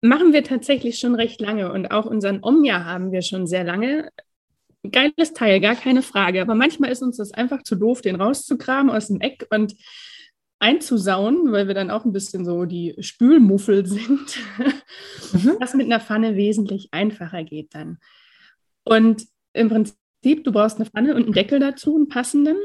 Machen 0.00 0.32
wir 0.32 0.44
tatsächlich 0.44 0.98
schon 0.98 1.14
recht 1.14 1.40
lange 1.40 1.72
und 1.72 1.90
auch 1.90 2.06
unseren 2.06 2.40
Omnia 2.42 2.84
haben 2.84 3.10
wir 3.10 3.22
schon 3.22 3.46
sehr 3.46 3.64
lange. 3.64 4.10
Geiles 4.90 5.32
Teil, 5.34 5.60
gar 5.60 5.76
keine 5.76 6.02
Frage. 6.02 6.40
Aber 6.40 6.54
manchmal 6.54 6.90
ist 6.90 7.02
uns 7.02 7.16
das 7.16 7.32
einfach 7.32 7.62
zu 7.62 7.76
doof, 7.76 8.00
den 8.00 8.16
rauszukramen 8.16 8.94
aus 8.94 9.08
dem 9.08 9.20
Eck 9.20 9.46
und 9.50 9.74
einzusauen, 10.58 11.52
weil 11.52 11.68
wir 11.68 11.74
dann 11.74 11.90
auch 11.90 12.04
ein 12.04 12.12
bisschen 12.12 12.44
so 12.44 12.64
die 12.64 12.94
Spülmuffel 13.00 13.86
sind, 13.86 14.38
mhm. 15.32 15.56
was 15.60 15.74
mit 15.74 15.86
einer 15.86 16.00
Pfanne 16.00 16.36
wesentlich 16.36 16.88
einfacher 16.92 17.44
geht 17.44 17.74
dann. 17.74 17.98
Und 18.84 19.26
im 19.52 19.68
Prinzip, 19.68 20.44
du 20.44 20.52
brauchst 20.52 20.76
eine 20.76 20.86
Pfanne 20.86 21.14
und 21.14 21.24
einen 21.24 21.32
Deckel 21.32 21.60
dazu, 21.60 21.96
einen 21.96 22.08
passenden. 22.08 22.56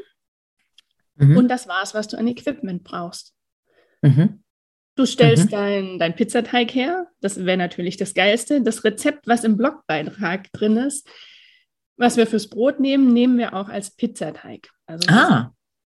Mhm. 1.16 1.38
Und 1.38 1.48
das 1.50 1.68
war's, 1.68 1.94
was 1.94 2.08
du 2.08 2.18
an 2.18 2.28
Equipment 2.28 2.84
brauchst. 2.84 3.34
Mhm. 4.02 4.44
Du 4.96 5.06
stellst 5.06 5.46
mhm. 5.46 5.50
deinen 5.50 6.00
dein 6.00 6.16
Pizzateig 6.16 6.74
her. 6.74 7.08
Das 7.22 7.46
wäre 7.46 7.58
natürlich 7.58 7.98
das 7.98 8.14
Geilste. 8.14 8.62
Das 8.62 8.84
Rezept, 8.84 9.28
was 9.28 9.44
im 9.44 9.58
Blogbeitrag 9.58 10.52
drin 10.52 10.78
ist, 10.78 11.08
was 12.02 12.18
wir 12.18 12.26
fürs 12.26 12.50
Brot 12.50 12.80
nehmen, 12.80 13.14
nehmen 13.14 13.38
wir 13.38 13.54
auch 13.54 13.70
als 13.70 13.92
Pizzateig. 13.92 14.70
Also 14.88 15.08
ah. 15.08 15.54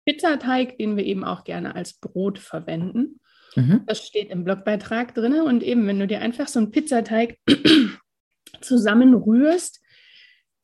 Pizzateig, 0.04 0.76
den 0.76 0.96
wir 0.96 1.04
eben 1.04 1.22
auch 1.22 1.44
gerne 1.44 1.76
als 1.76 1.94
Brot 1.94 2.40
verwenden. 2.40 3.20
Mhm. 3.54 3.82
Das 3.86 4.04
steht 4.04 4.30
im 4.30 4.42
Blogbeitrag 4.42 5.14
drin. 5.14 5.40
Und 5.40 5.62
eben, 5.62 5.86
wenn 5.86 6.00
du 6.00 6.08
dir 6.08 6.20
einfach 6.20 6.48
so 6.48 6.58
einen 6.58 6.72
Pizzateig 6.72 7.38
zusammenrührst, 8.60 9.80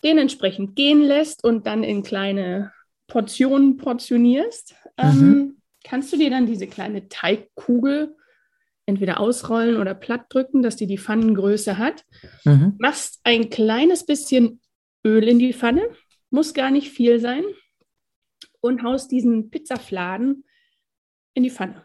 den 0.03 0.19
entsprechend 0.19 0.75
gehen 0.75 1.03
lässt 1.03 1.45
und 1.45 1.69
dann 1.69 1.85
in 1.85 2.03
kleine 2.03 2.73
Portionen 3.07 3.77
portionierst, 3.77 4.75
ähm, 4.97 5.17
mhm. 5.17 5.23
ähm, 5.23 5.57
kannst 5.85 6.13
du 6.13 6.17
dir 6.17 6.31
dann 6.31 6.47
diese 6.47 6.67
kleine 6.67 7.09
Teigkugel 7.09 8.17
entweder 8.87 9.21
ausrollen 9.21 9.77
oder 9.77 9.95
platt 9.95 10.23
drücken, 10.31 10.63
dass 10.63 10.75
die 10.75 10.89
die 10.89 10.99
Pfannengröße 10.99 11.79
hat. 11.79 12.05
Mhm. 12.45 12.75
Machst 12.81 13.21
ein 13.23 13.51
kleines 13.51 14.05
bisschen 14.05 14.61
Öl 15.09 15.29
in 15.29 15.39
die 15.39 15.53
Pfanne, 15.53 15.83
muss 16.31 16.55
gar 16.55 16.71
nicht 16.71 16.91
viel 16.91 17.21
sein, 17.21 17.45
und 18.61 18.83
haust 18.83 19.11
diesen 19.11 19.51
Pizzafladen 19.51 20.45
in 21.35 21.43
die 21.43 21.51
Pfanne. 21.51 21.85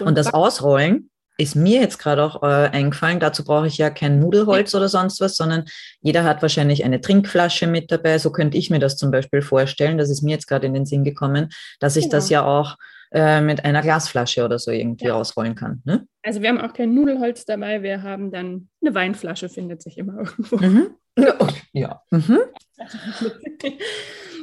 Und, 0.00 0.08
und 0.08 0.18
das 0.18 0.32
Ausrollen 0.32 1.10
ist 1.38 1.54
mir 1.54 1.80
jetzt 1.80 1.98
gerade 1.98 2.22
auch 2.22 2.42
äh, 2.42 2.68
eingefallen. 2.70 3.20
Dazu 3.20 3.44
brauche 3.44 3.68
ich 3.68 3.78
ja 3.78 3.90
kein 3.90 4.18
Nudelholz 4.18 4.72
ja. 4.72 4.80
oder 4.80 4.88
sonst 4.88 5.20
was, 5.20 5.36
sondern 5.36 5.64
jeder 6.00 6.24
hat 6.24 6.42
wahrscheinlich 6.42 6.84
eine 6.84 7.00
Trinkflasche 7.00 7.68
mit 7.68 7.92
dabei. 7.92 8.18
So 8.18 8.32
könnte 8.32 8.58
ich 8.58 8.70
mir 8.70 8.80
das 8.80 8.96
zum 8.96 9.10
Beispiel 9.10 9.40
vorstellen. 9.40 9.98
Das 9.98 10.10
ist 10.10 10.22
mir 10.22 10.32
jetzt 10.32 10.48
gerade 10.48 10.66
in 10.66 10.74
den 10.74 10.84
Sinn 10.84 11.04
gekommen, 11.04 11.48
dass 11.78 11.96
ich 11.96 12.04
genau. 12.04 12.16
das 12.16 12.28
ja 12.28 12.44
auch 12.44 12.76
äh, 13.12 13.40
mit 13.40 13.64
einer 13.64 13.82
Glasflasche 13.82 14.44
oder 14.44 14.58
so 14.58 14.72
irgendwie 14.72 15.06
ja. 15.06 15.14
ausrollen 15.14 15.54
kann. 15.54 15.80
Ne? 15.84 16.06
Also 16.22 16.42
wir 16.42 16.48
haben 16.48 16.60
auch 16.60 16.72
kein 16.72 16.92
Nudelholz 16.92 17.44
dabei, 17.44 17.82
wir 17.82 18.02
haben 18.02 18.32
dann 18.32 18.68
eine 18.82 18.94
Weinflasche, 18.94 19.48
findet 19.48 19.80
sich 19.80 19.96
immer 19.96 20.18
irgendwo. 20.18 20.56
Mhm. 20.56 20.90
Ja. 21.72 22.02
Mhm. 22.10 22.38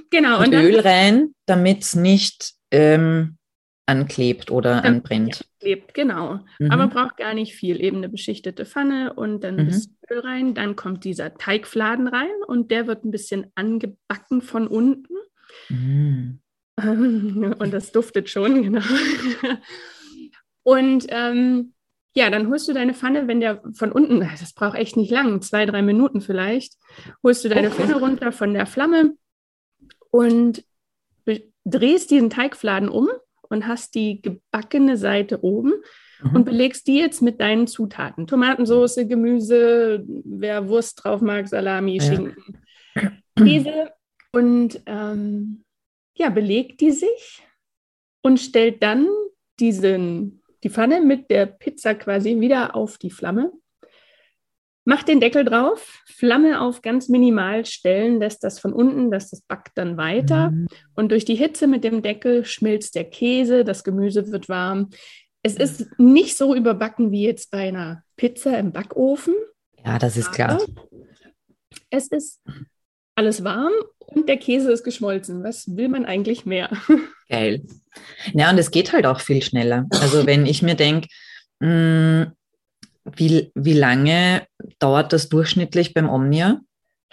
genau. 0.09 0.39
Und, 0.39 0.47
und 0.47 0.53
Öl 0.53 0.79
rein, 0.79 1.33
damit 1.45 1.81
es 1.81 1.95
nicht 1.95 2.53
ähm, 2.71 3.37
anklebt 3.85 4.51
oder 4.51 4.81
dann, 4.81 4.95
anbrennt. 4.95 5.39
Ja, 5.39 5.45
klebt, 5.59 5.93
genau. 5.93 6.39
Mhm. 6.59 6.71
Aber 6.71 6.87
braucht 6.87 7.17
gar 7.17 7.33
nicht 7.33 7.55
viel. 7.55 7.81
Eben 7.81 7.97
eine 7.97 8.09
beschichtete 8.09 8.65
Pfanne 8.65 9.13
und 9.13 9.43
dann 9.43 9.57
ein 9.57 9.65
mhm. 9.65 9.69
bisschen 9.69 9.97
Öl 10.09 10.19
rein. 10.19 10.53
Dann 10.53 10.75
kommt 10.75 11.03
dieser 11.03 11.35
Teigfladen 11.35 12.07
rein 12.07 12.35
und 12.47 12.71
der 12.71 12.87
wird 12.87 13.05
ein 13.05 13.11
bisschen 13.11 13.51
angebacken 13.55 14.41
von 14.41 14.67
unten. 14.67 15.13
Mhm. 15.69 16.39
Und 17.57 17.73
das 17.73 17.93
duftet 17.93 18.29
schon, 18.29 18.63
genau. 18.63 18.83
Und 20.63 21.05
ähm, 21.09 21.73
ja, 22.15 22.29
dann 22.29 22.49
holst 22.49 22.67
du 22.67 22.73
deine 22.73 22.93
Pfanne, 22.93 23.27
wenn 23.27 23.41
der 23.41 23.61
von 23.73 23.91
unten, 23.91 24.21
das 24.21 24.53
braucht 24.53 24.77
echt 24.77 24.95
nicht 24.95 25.11
lang, 25.11 25.41
zwei, 25.41 25.65
drei 25.65 25.81
Minuten 25.81 26.21
vielleicht, 26.21 26.75
holst 27.21 27.43
du 27.43 27.49
deine 27.49 27.67
okay. 27.67 27.83
Pfanne 27.83 27.99
runter 27.99 28.31
von 28.31 28.53
der 28.53 28.65
Flamme 28.65 29.15
und 30.11 30.63
drehst 31.65 32.11
diesen 32.11 32.29
Teigfladen 32.29 32.89
um 32.89 33.09
und 33.49 33.67
hast 33.67 33.95
die 33.95 34.21
gebackene 34.21 34.97
Seite 34.97 35.43
oben 35.43 35.73
mhm. 36.21 36.35
und 36.35 36.45
belegst 36.45 36.87
die 36.87 36.99
jetzt 36.99 37.21
mit 37.21 37.41
deinen 37.41 37.67
Zutaten. 37.67 38.27
Tomatensauce, 38.27 39.07
Gemüse, 39.07 40.05
wer 40.07 40.69
Wurst 40.69 41.03
drauf 41.03 41.21
mag, 41.21 41.47
Salami, 41.47 41.97
ja. 41.97 42.03
Schinken, 42.03 42.59
Käse 43.37 43.91
und 44.31 44.81
ähm, 44.85 45.65
ja, 46.15 46.29
belegt 46.29 46.79
die 46.81 46.91
sich 46.91 47.43
und 48.21 48.39
stellt 48.39 48.81
dann 48.81 49.07
diesen, 49.59 50.41
die 50.65 50.71
Pfanne 50.71 50.99
mit 50.99 51.29
der 51.29 51.45
Pizza 51.45 51.93
quasi 51.93 52.39
wieder 52.39 52.75
auf 52.75 52.97
die 52.97 53.11
Flamme. 53.11 53.51
Macht 54.83 55.07
den 55.07 55.19
Deckel 55.19 55.45
drauf, 55.45 56.03
Flamme 56.07 56.59
auf 56.59 56.81
ganz 56.81 57.07
minimal 57.07 57.67
stellen, 57.67 58.19
lässt 58.19 58.43
das 58.43 58.59
von 58.59 58.73
unten, 58.73 59.11
dass 59.11 59.29
das 59.29 59.41
backt 59.41 59.77
dann 59.77 59.95
weiter. 59.95 60.49
Mhm. 60.49 60.67
Und 60.95 61.11
durch 61.11 61.23
die 61.23 61.35
Hitze 61.35 61.67
mit 61.67 61.83
dem 61.83 62.01
Deckel 62.01 62.45
schmilzt 62.45 62.95
der 62.95 63.03
Käse, 63.03 63.63
das 63.63 63.83
Gemüse 63.83 64.31
wird 64.31 64.49
warm. 64.49 64.89
Es 65.43 65.55
ist 65.55 65.99
nicht 65.99 66.35
so 66.35 66.55
überbacken 66.55 67.11
wie 67.11 67.23
jetzt 67.23 67.51
bei 67.51 67.67
einer 67.67 68.03
Pizza 68.15 68.57
im 68.57 68.71
Backofen. 68.71 69.35
Ja, 69.85 69.99
das 69.99 70.17
ist 70.17 70.31
klar. 70.31 70.59
Es 71.91 72.07
ist 72.07 72.41
alles 73.15 73.43
warm 73.43 73.71
und 73.99 74.29
der 74.29 74.37
Käse 74.37 74.71
ist 74.71 74.83
geschmolzen. 74.83 75.43
Was 75.43 75.75
will 75.75 75.89
man 75.89 76.05
eigentlich 76.05 76.45
mehr? 76.45 76.69
Geil. 77.29 77.63
Ja, 78.33 78.51
und 78.51 78.57
es 78.57 78.71
geht 78.71 78.93
halt 78.93 79.05
auch 79.05 79.19
viel 79.19 79.41
schneller. 79.41 79.85
Also 79.89 80.25
wenn 80.25 80.45
ich 80.45 80.61
mir 80.61 80.75
denke, 80.75 81.07
hm, 81.61 82.31
wie, 83.15 83.51
wie 83.55 83.73
lange 83.73 84.45
dauert 84.79 85.13
das 85.13 85.29
durchschnittlich 85.29 85.93
beim 85.93 86.09
Omnia? 86.09 86.61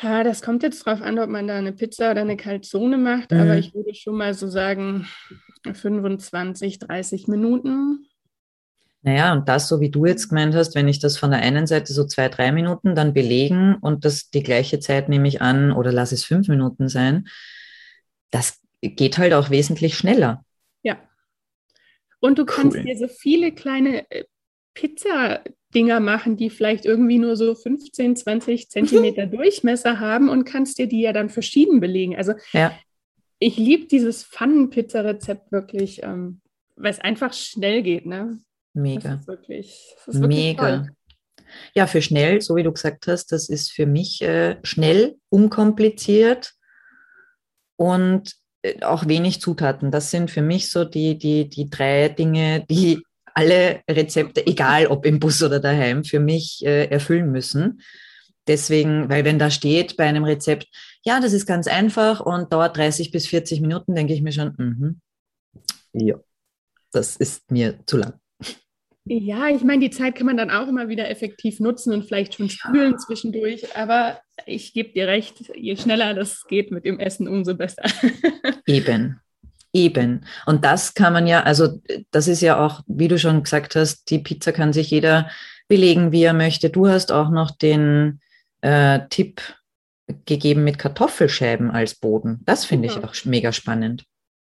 Ja, 0.00 0.24
das 0.24 0.42
kommt 0.42 0.62
jetzt 0.62 0.84
drauf 0.84 1.00
an, 1.00 1.18
ob 1.18 1.28
man 1.28 1.46
da 1.46 1.56
eine 1.56 1.72
Pizza 1.72 2.10
oder 2.10 2.22
eine 2.22 2.36
Calzone 2.36 2.96
macht, 2.96 3.30
mhm. 3.30 3.40
aber 3.40 3.58
ich 3.58 3.74
würde 3.74 3.94
schon 3.94 4.16
mal 4.16 4.34
so 4.34 4.48
sagen 4.48 5.06
25, 5.72 6.80
30 6.80 7.28
Minuten. 7.28 8.06
Naja, 9.04 9.32
und 9.32 9.48
das, 9.48 9.68
so 9.68 9.80
wie 9.80 9.90
du 9.90 10.06
jetzt 10.06 10.28
gemeint 10.28 10.54
hast, 10.54 10.76
wenn 10.76 10.86
ich 10.86 11.00
das 11.00 11.18
von 11.18 11.32
der 11.32 11.40
einen 11.40 11.66
Seite 11.66 11.92
so 11.92 12.06
zwei, 12.06 12.28
drei 12.28 12.52
Minuten 12.52 12.94
dann 12.94 13.12
belegen 13.12 13.76
und 13.80 14.04
das 14.04 14.30
die 14.30 14.44
gleiche 14.44 14.78
Zeit 14.78 15.08
nehme 15.08 15.26
ich 15.26 15.42
an 15.42 15.72
oder 15.72 15.90
lass 15.90 16.12
es 16.12 16.24
fünf 16.24 16.46
Minuten 16.46 16.88
sein, 16.88 17.26
das 18.30 18.60
geht 18.80 19.18
halt 19.18 19.32
auch 19.32 19.50
wesentlich 19.50 19.96
schneller. 19.96 20.44
Ja. 20.82 21.00
Und 22.20 22.38
du 22.38 22.44
kannst 22.44 22.76
dir 22.76 22.96
so 22.96 23.08
viele 23.08 23.50
kleine 23.50 24.08
äh, 24.10 24.24
Pizza-Dinger 24.74 25.98
machen, 25.98 26.36
die 26.36 26.48
vielleicht 26.48 26.84
irgendwie 26.84 27.18
nur 27.18 27.36
so 27.36 27.56
15, 27.56 28.14
20 28.14 28.70
Zentimeter 28.70 29.26
Durchmesser 29.26 29.98
haben 29.98 30.28
und 30.28 30.44
kannst 30.44 30.78
dir 30.78 30.86
die 30.86 31.00
ja 31.00 31.12
dann 31.12 31.28
verschieden 31.28 31.80
belegen. 31.80 32.16
Also 32.16 32.34
ja. 32.52 32.72
ich 33.40 33.56
liebe 33.56 33.86
dieses 33.86 34.22
Pfannenpizza-Rezept 34.22 35.50
wirklich, 35.50 36.04
ähm, 36.04 36.40
weil 36.76 36.92
es 36.92 37.00
einfach 37.00 37.32
schnell 37.32 37.82
geht. 37.82 38.06
Ne? 38.06 38.38
Mega. 38.74 39.10
Das 39.10 39.20
ist 39.20 39.28
wirklich, 39.28 39.94
das 40.06 40.14
ist 40.14 40.20
wirklich 40.20 40.38
Mega. 40.38 40.78
Toll. 40.78 40.88
Ja, 41.74 41.86
für 41.86 42.02
schnell, 42.02 42.40
so 42.40 42.56
wie 42.56 42.62
du 42.62 42.72
gesagt 42.72 43.06
hast, 43.06 43.32
das 43.32 43.48
ist 43.48 43.72
für 43.72 43.86
mich 43.86 44.22
äh, 44.22 44.56
schnell, 44.62 45.16
unkompliziert 45.28 46.54
und 47.76 48.34
äh, 48.62 48.82
auch 48.82 49.06
wenig 49.06 49.40
Zutaten. 49.40 49.90
Das 49.90 50.10
sind 50.10 50.30
für 50.30 50.42
mich 50.42 50.70
so 50.70 50.84
die, 50.84 51.18
die, 51.18 51.48
die 51.48 51.68
drei 51.68 52.08
Dinge, 52.08 52.64
die 52.70 53.02
alle 53.34 53.82
Rezepte, 53.88 54.46
egal 54.46 54.86
ob 54.86 55.06
im 55.06 55.18
Bus 55.18 55.42
oder 55.42 55.60
daheim, 55.60 56.04
für 56.04 56.20
mich 56.20 56.64
äh, 56.64 56.86
erfüllen 56.86 57.30
müssen. 57.30 57.80
Deswegen, 58.46 59.08
weil 59.08 59.24
wenn 59.24 59.38
da 59.38 59.50
steht 59.50 59.96
bei 59.96 60.04
einem 60.04 60.24
Rezept, 60.24 60.68
ja, 61.04 61.20
das 61.20 61.32
ist 61.32 61.46
ganz 61.46 61.66
einfach 61.66 62.20
und 62.20 62.52
dauert 62.52 62.76
30 62.76 63.10
bis 63.10 63.26
40 63.26 63.60
Minuten, 63.60 63.94
denke 63.94 64.14
ich 64.14 64.22
mir 64.22 64.32
schon, 64.32 64.54
mhm, 64.58 65.00
ja, 65.92 66.16
das 66.90 67.16
ist 67.16 67.50
mir 67.50 67.78
zu 67.86 67.98
lang. 67.98 68.21
Ja, 69.04 69.48
ich 69.48 69.64
meine, 69.64 69.80
die 69.80 69.90
Zeit 69.90 70.14
kann 70.14 70.26
man 70.26 70.36
dann 70.36 70.50
auch 70.50 70.68
immer 70.68 70.88
wieder 70.88 71.10
effektiv 71.10 71.58
nutzen 71.58 71.92
und 71.92 72.04
vielleicht 72.04 72.34
schon 72.34 72.48
spülen 72.48 72.98
zwischendurch. 72.98 73.76
Aber 73.76 74.20
ich 74.46 74.72
gebe 74.72 74.92
dir 74.92 75.08
recht, 75.08 75.52
je 75.56 75.76
schneller 75.76 76.14
das 76.14 76.44
geht 76.46 76.70
mit 76.70 76.84
dem 76.84 77.00
Essen, 77.00 77.26
umso 77.26 77.56
besser. 77.56 77.82
Eben, 78.66 79.20
eben. 79.72 80.24
Und 80.46 80.64
das 80.64 80.94
kann 80.94 81.12
man 81.12 81.26
ja, 81.26 81.42
also 81.42 81.80
das 82.12 82.28
ist 82.28 82.42
ja 82.42 82.64
auch, 82.64 82.82
wie 82.86 83.08
du 83.08 83.18
schon 83.18 83.42
gesagt 83.42 83.74
hast, 83.74 84.08
die 84.10 84.18
Pizza 84.18 84.52
kann 84.52 84.72
sich 84.72 84.90
jeder 84.90 85.30
belegen, 85.66 86.12
wie 86.12 86.22
er 86.22 86.34
möchte. 86.34 86.70
Du 86.70 86.86
hast 86.86 87.10
auch 87.10 87.30
noch 87.30 87.50
den 87.50 88.20
äh, 88.60 89.00
Tipp 89.10 89.40
gegeben 90.26 90.64
mit 90.64 90.78
Kartoffelscheiben 90.78 91.70
als 91.70 91.94
Boden. 91.94 92.40
Das 92.44 92.64
finde 92.64 92.88
genau. 92.88 93.00
ich 93.00 93.04
auch 93.04 93.24
mega 93.24 93.52
spannend. 93.52 94.04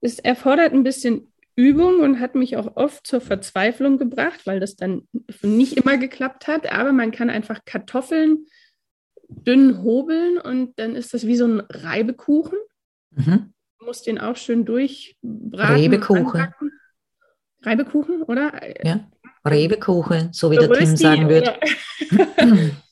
Es 0.02 0.18
erfordert 0.20 0.74
ein 0.74 0.84
bisschen 0.84 1.32
Übung 1.60 2.00
und 2.00 2.22
hat 2.22 2.36
mich 2.36 2.56
auch 2.56 2.78
oft 2.78 3.06
zur 3.06 3.20
Verzweiflung 3.20 3.98
gebracht, 3.98 4.46
weil 4.46 4.62
das 4.62 4.78
dann 4.78 5.08
nicht 5.42 5.76
immer 5.76 5.98
geklappt 5.98 6.48
hat. 6.48 6.72
Aber 6.72 6.94
man 6.94 7.12
kann 7.12 7.30
einfach 7.30 7.66
Kartoffeln 7.66 8.46
dünn 9.28 9.84
hobeln 9.84 10.38
und 10.38 10.80
dann 10.80 10.96
ist 10.96 11.14
das 11.14 11.28
wie 11.28 11.36
so 11.36 11.46
ein 11.46 11.60
Reibekuchen. 11.60 12.58
Mhm. 13.12 13.54
Man 13.80 13.86
muss 13.86 14.04
den 14.04 14.20
auch 14.20 14.38
schön 14.38 14.64
durchbraten. 14.64 15.54
Reibekuchen. 15.54 16.48
Reibekuchen, 17.62 18.24
oder? 18.24 18.54
Ja, 18.86 19.10
Reibekuchen, 19.44 20.32
so 20.32 20.52
wie 20.52 20.56
der 20.56 20.72
Tim 20.72 20.96
sagen 20.96 21.28
würde. 21.28 21.60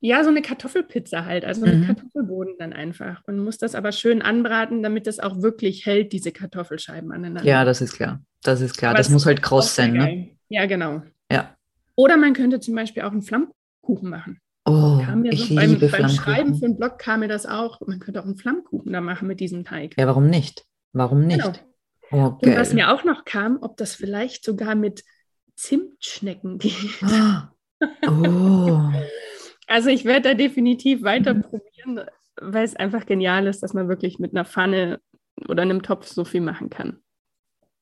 Ja, 0.00 0.24
so 0.24 0.30
eine 0.30 0.40
Kartoffelpizza 0.40 1.26
halt, 1.26 1.44
also 1.44 1.66
mhm. 1.66 1.86
Kartoffelboden 1.86 2.54
dann 2.58 2.72
einfach. 2.72 3.22
Und 3.26 3.38
muss 3.38 3.58
das 3.58 3.74
aber 3.74 3.92
schön 3.92 4.22
anbraten, 4.22 4.82
damit 4.82 5.06
das 5.06 5.20
auch 5.20 5.42
wirklich 5.42 5.84
hält, 5.84 6.12
diese 6.12 6.32
Kartoffelscheiben 6.32 7.12
aneinander. 7.12 7.44
Ja, 7.44 7.64
das 7.64 7.82
ist 7.82 7.92
klar. 7.92 8.22
Das 8.42 8.62
ist 8.62 8.78
klar. 8.78 8.94
Was 8.94 9.06
das 9.06 9.10
muss 9.10 9.26
halt 9.26 9.42
kross 9.42 9.74
sein, 9.74 9.92
ne? 9.92 10.30
Ja, 10.48 10.64
genau. 10.66 11.02
Ja. 11.30 11.54
Oder 11.96 12.16
man 12.16 12.32
könnte 12.32 12.60
zum 12.60 12.74
Beispiel 12.74 13.02
auch 13.02 13.12
einen 13.12 13.22
Flammkuchen 13.22 14.08
machen. 14.08 14.40
Oh, 14.64 15.00
ich 15.24 15.48
so 15.48 15.58
liebe 15.58 15.88
beim, 15.88 16.02
beim 16.02 16.10
Schreiben 16.10 16.54
für 16.54 16.66
einen 16.66 16.76
Blog 16.76 16.98
kam 16.98 17.20
mir 17.20 17.28
das 17.28 17.44
auch. 17.44 17.80
Man 17.86 17.98
könnte 17.98 18.20
auch 18.20 18.24
einen 18.24 18.36
Flammkuchen 18.36 18.92
da 18.92 19.00
machen 19.00 19.28
mit 19.28 19.40
diesem 19.40 19.64
Teig. 19.64 19.94
Ja, 19.98 20.06
warum 20.06 20.28
nicht? 20.28 20.64
Warum 20.92 21.26
nicht? 21.26 21.42
Genau. 21.42 21.58
Oh, 22.12 22.38
Und 22.40 22.56
was 22.56 22.72
mir 22.72 22.92
auch 22.92 23.04
noch 23.04 23.24
kam, 23.24 23.58
ob 23.60 23.76
das 23.76 23.94
vielleicht 23.94 24.44
sogar 24.44 24.74
mit 24.74 25.04
Zimtschnecken 25.56 26.58
geht. 26.58 26.74
Oh. 28.06 28.90
Also 29.70 29.88
ich 29.88 30.04
werde 30.04 30.30
da 30.30 30.34
definitiv 30.34 31.04
weiter 31.04 31.32
probieren, 31.34 32.00
weil 32.40 32.64
es 32.64 32.74
einfach 32.74 33.06
genial 33.06 33.46
ist, 33.46 33.62
dass 33.62 33.72
man 33.72 33.88
wirklich 33.88 34.18
mit 34.18 34.32
einer 34.32 34.44
Pfanne 34.44 35.00
oder 35.48 35.62
einem 35.62 35.82
Topf 35.82 36.08
so 36.08 36.24
viel 36.24 36.40
machen 36.40 36.70
kann. 36.70 36.98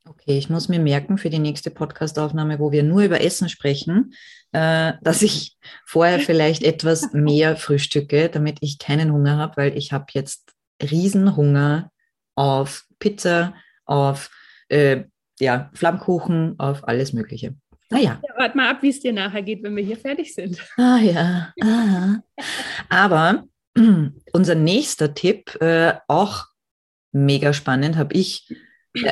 Okay, 0.06 0.36
ich 0.36 0.50
muss 0.50 0.68
mir 0.68 0.80
merken 0.80 1.16
für 1.16 1.30
die 1.30 1.38
nächste 1.38 1.70
Podcastaufnahme, 1.70 2.58
wo 2.58 2.72
wir 2.72 2.82
nur 2.82 3.02
über 3.02 3.22
Essen 3.22 3.48
sprechen, 3.48 4.12
äh, 4.52 4.92
dass 5.00 5.22
ich 5.22 5.56
vorher 5.86 6.18
vielleicht 6.18 6.62
etwas 6.62 7.14
mehr 7.14 7.56
frühstücke, 7.56 8.28
damit 8.28 8.58
ich 8.60 8.78
keinen 8.78 9.10
Hunger 9.10 9.38
habe, 9.38 9.56
weil 9.56 9.76
ich 9.76 9.92
habe 9.92 10.06
jetzt 10.12 10.52
Riesenhunger 10.82 11.90
auf 12.34 12.84
Pizza, 12.98 13.54
auf 13.86 14.30
äh, 14.68 15.04
ja, 15.40 15.70
Flammkuchen, 15.72 16.58
auf 16.58 16.86
alles 16.86 17.14
Mögliche. 17.14 17.54
Naja. 17.90 18.20
Ja, 18.22 18.34
warte 18.36 18.56
mal 18.56 18.70
ab, 18.70 18.82
wie 18.82 18.90
es 18.90 19.00
dir 19.00 19.12
nachher 19.12 19.42
geht, 19.42 19.62
wenn 19.62 19.74
wir 19.74 19.82
hier 19.82 19.96
fertig 19.96 20.34
sind. 20.34 20.58
Ah 20.76 20.98
ja. 20.98 21.52
Ah. 21.62 22.18
Aber 22.88 23.44
unser 24.32 24.54
nächster 24.54 25.14
Tipp, 25.14 25.56
äh, 25.60 25.94
auch 26.06 26.46
mega 27.12 27.52
spannend, 27.52 27.96
habe 27.96 28.14
ich. 28.14 28.52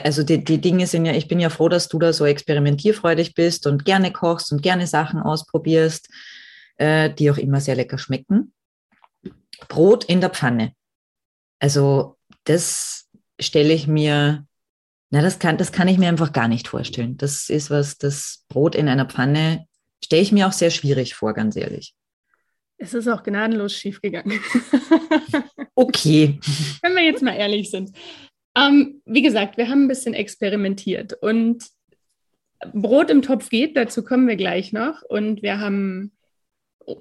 Also 0.03 0.23
die, 0.23 0.43
die 0.43 0.61
Dinge 0.61 0.87
sind 0.87 1.07
ja, 1.07 1.13
ich 1.13 1.29
bin 1.29 1.39
ja 1.39 1.49
froh, 1.49 1.69
dass 1.69 1.89
du 1.89 1.99
da 1.99 2.13
so 2.13 2.25
experimentierfreudig 2.25 3.35
bist 3.35 3.67
und 3.67 3.85
gerne 3.85 4.13
kochst 4.13 4.53
und 4.53 4.63
gerne 4.63 4.87
Sachen 4.87 5.21
ausprobierst, 5.21 6.09
äh, 6.77 7.11
die 7.11 7.31
auch 7.31 7.39
immer 7.39 7.61
sehr 7.61 7.77
lecker 7.77 7.99
schmecken. 7.99 8.53
Brot 9.69 10.05
in 10.05 10.21
der 10.21 10.31
Pfanne. 10.31 10.73
Also 11.61 12.17
das 12.45 13.09
stelle 13.41 13.73
ich 13.73 13.87
mir 13.87 14.46
na, 15.11 15.23
das 15.23 15.39
kann, 15.39 15.57
das 15.57 15.73
kann 15.73 15.89
ich 15.89 15.99
mir 15.99 16.09
einfach 16.09 16.33
gar 16.33 16.49
nicht 16.49 16.69
vorstellen. 16.69 17.17
Das 17.17 17.49
ist 17.49 17.71
was, 17.71 17.99
das 17.99 18.45
Brot 18.49 18.75
in 18.75 18.89
einer 18.89 19.07
Pfanne 19.07 19.67
stelle 20.05 20.23
ich 20.23 20.33
mir 20.33 20.47
auch 20.47 20.53
sehr 20.53 20.71
schwierig 20.71 21.15
vor, 21.15 21.33
ganz 21.33 21.57
ehrlich. 21.57 21.95
Es 22.79 22.93
ist 22.93 23.09
auch 23.09 23.23
gnadenlos 23.23 23.75
schiefgegangen. 23.75 24.41
okay. 25.75 26.39
Wenn 26.83 26.95
wir 26.95 27.05
jetzt 27.05 27.23
mal 27.23 27.37
ehrlich 27.37 27.71
sind. 27.71 27.93
Ähm, 28.57 29.01
wie 29.05 29.23
gesagt, 29.23 29.57
wir 29.57 29.69
haben 29.69 29.85
ein 29.85 29.89
bisschen 29.89 30.15
experimentiert 30.15 31.15
und 31.15 31.65
Brot 32.73 33.11
im 33.11 33.23
Topf 33.23 33.49
geht, 33.49 33.77
dazu 33.77 34.03
kommen 34.03 34.27
wir 34.27 34.37
gleich 34.37 34.73
noch. 34.73 35.03
Und 35.03 35.43
wir 35.43 35.61
haben 35.61 36.13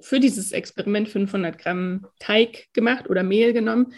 für 0.02 0.20
dieses 0.20 0.52
Experiment 0.52 1.10
500 1.10 1.58
Gramm 1.58 2.08
Teig 2.20 2.68
gemacht 2.74 3.10
oder 3.10 3.24
Mehl 3.24 3.54
genommen 3.54 3.94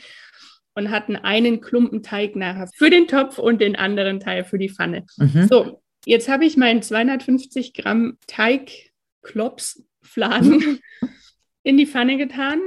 und 0.77 0.91
hatten 0.91 1.15
einen 1.15 1.59
Klumpen 1.59 2.03
Teig 2.03 2.35
nachher 2.35 2.69
für 2.75 2.91
den 2.91 3.07
Topf 3.07 3.39
und 3.39 3.61
den 3.61 3.75
anderen 3.75 4.19
Teil 4.19 4.43
für 4.43 4.59
die 4.59 4.69
Pfanne. 4.69 5.07
Mhm. 5.17 5.47
So, 5.47 5.81
jetzt 6.05 6.29
habe 6.29 6.45
ich 6.45 6.55
meinen 6.55 6.83
250 6.83 7.73
Gramm 7.73 8.19
Teigklopsfladen 8.27 10.79
in 11.63 11.77
die 11.77 11.87
Pfanne 11.87 12.17
getan. 12.17 12.59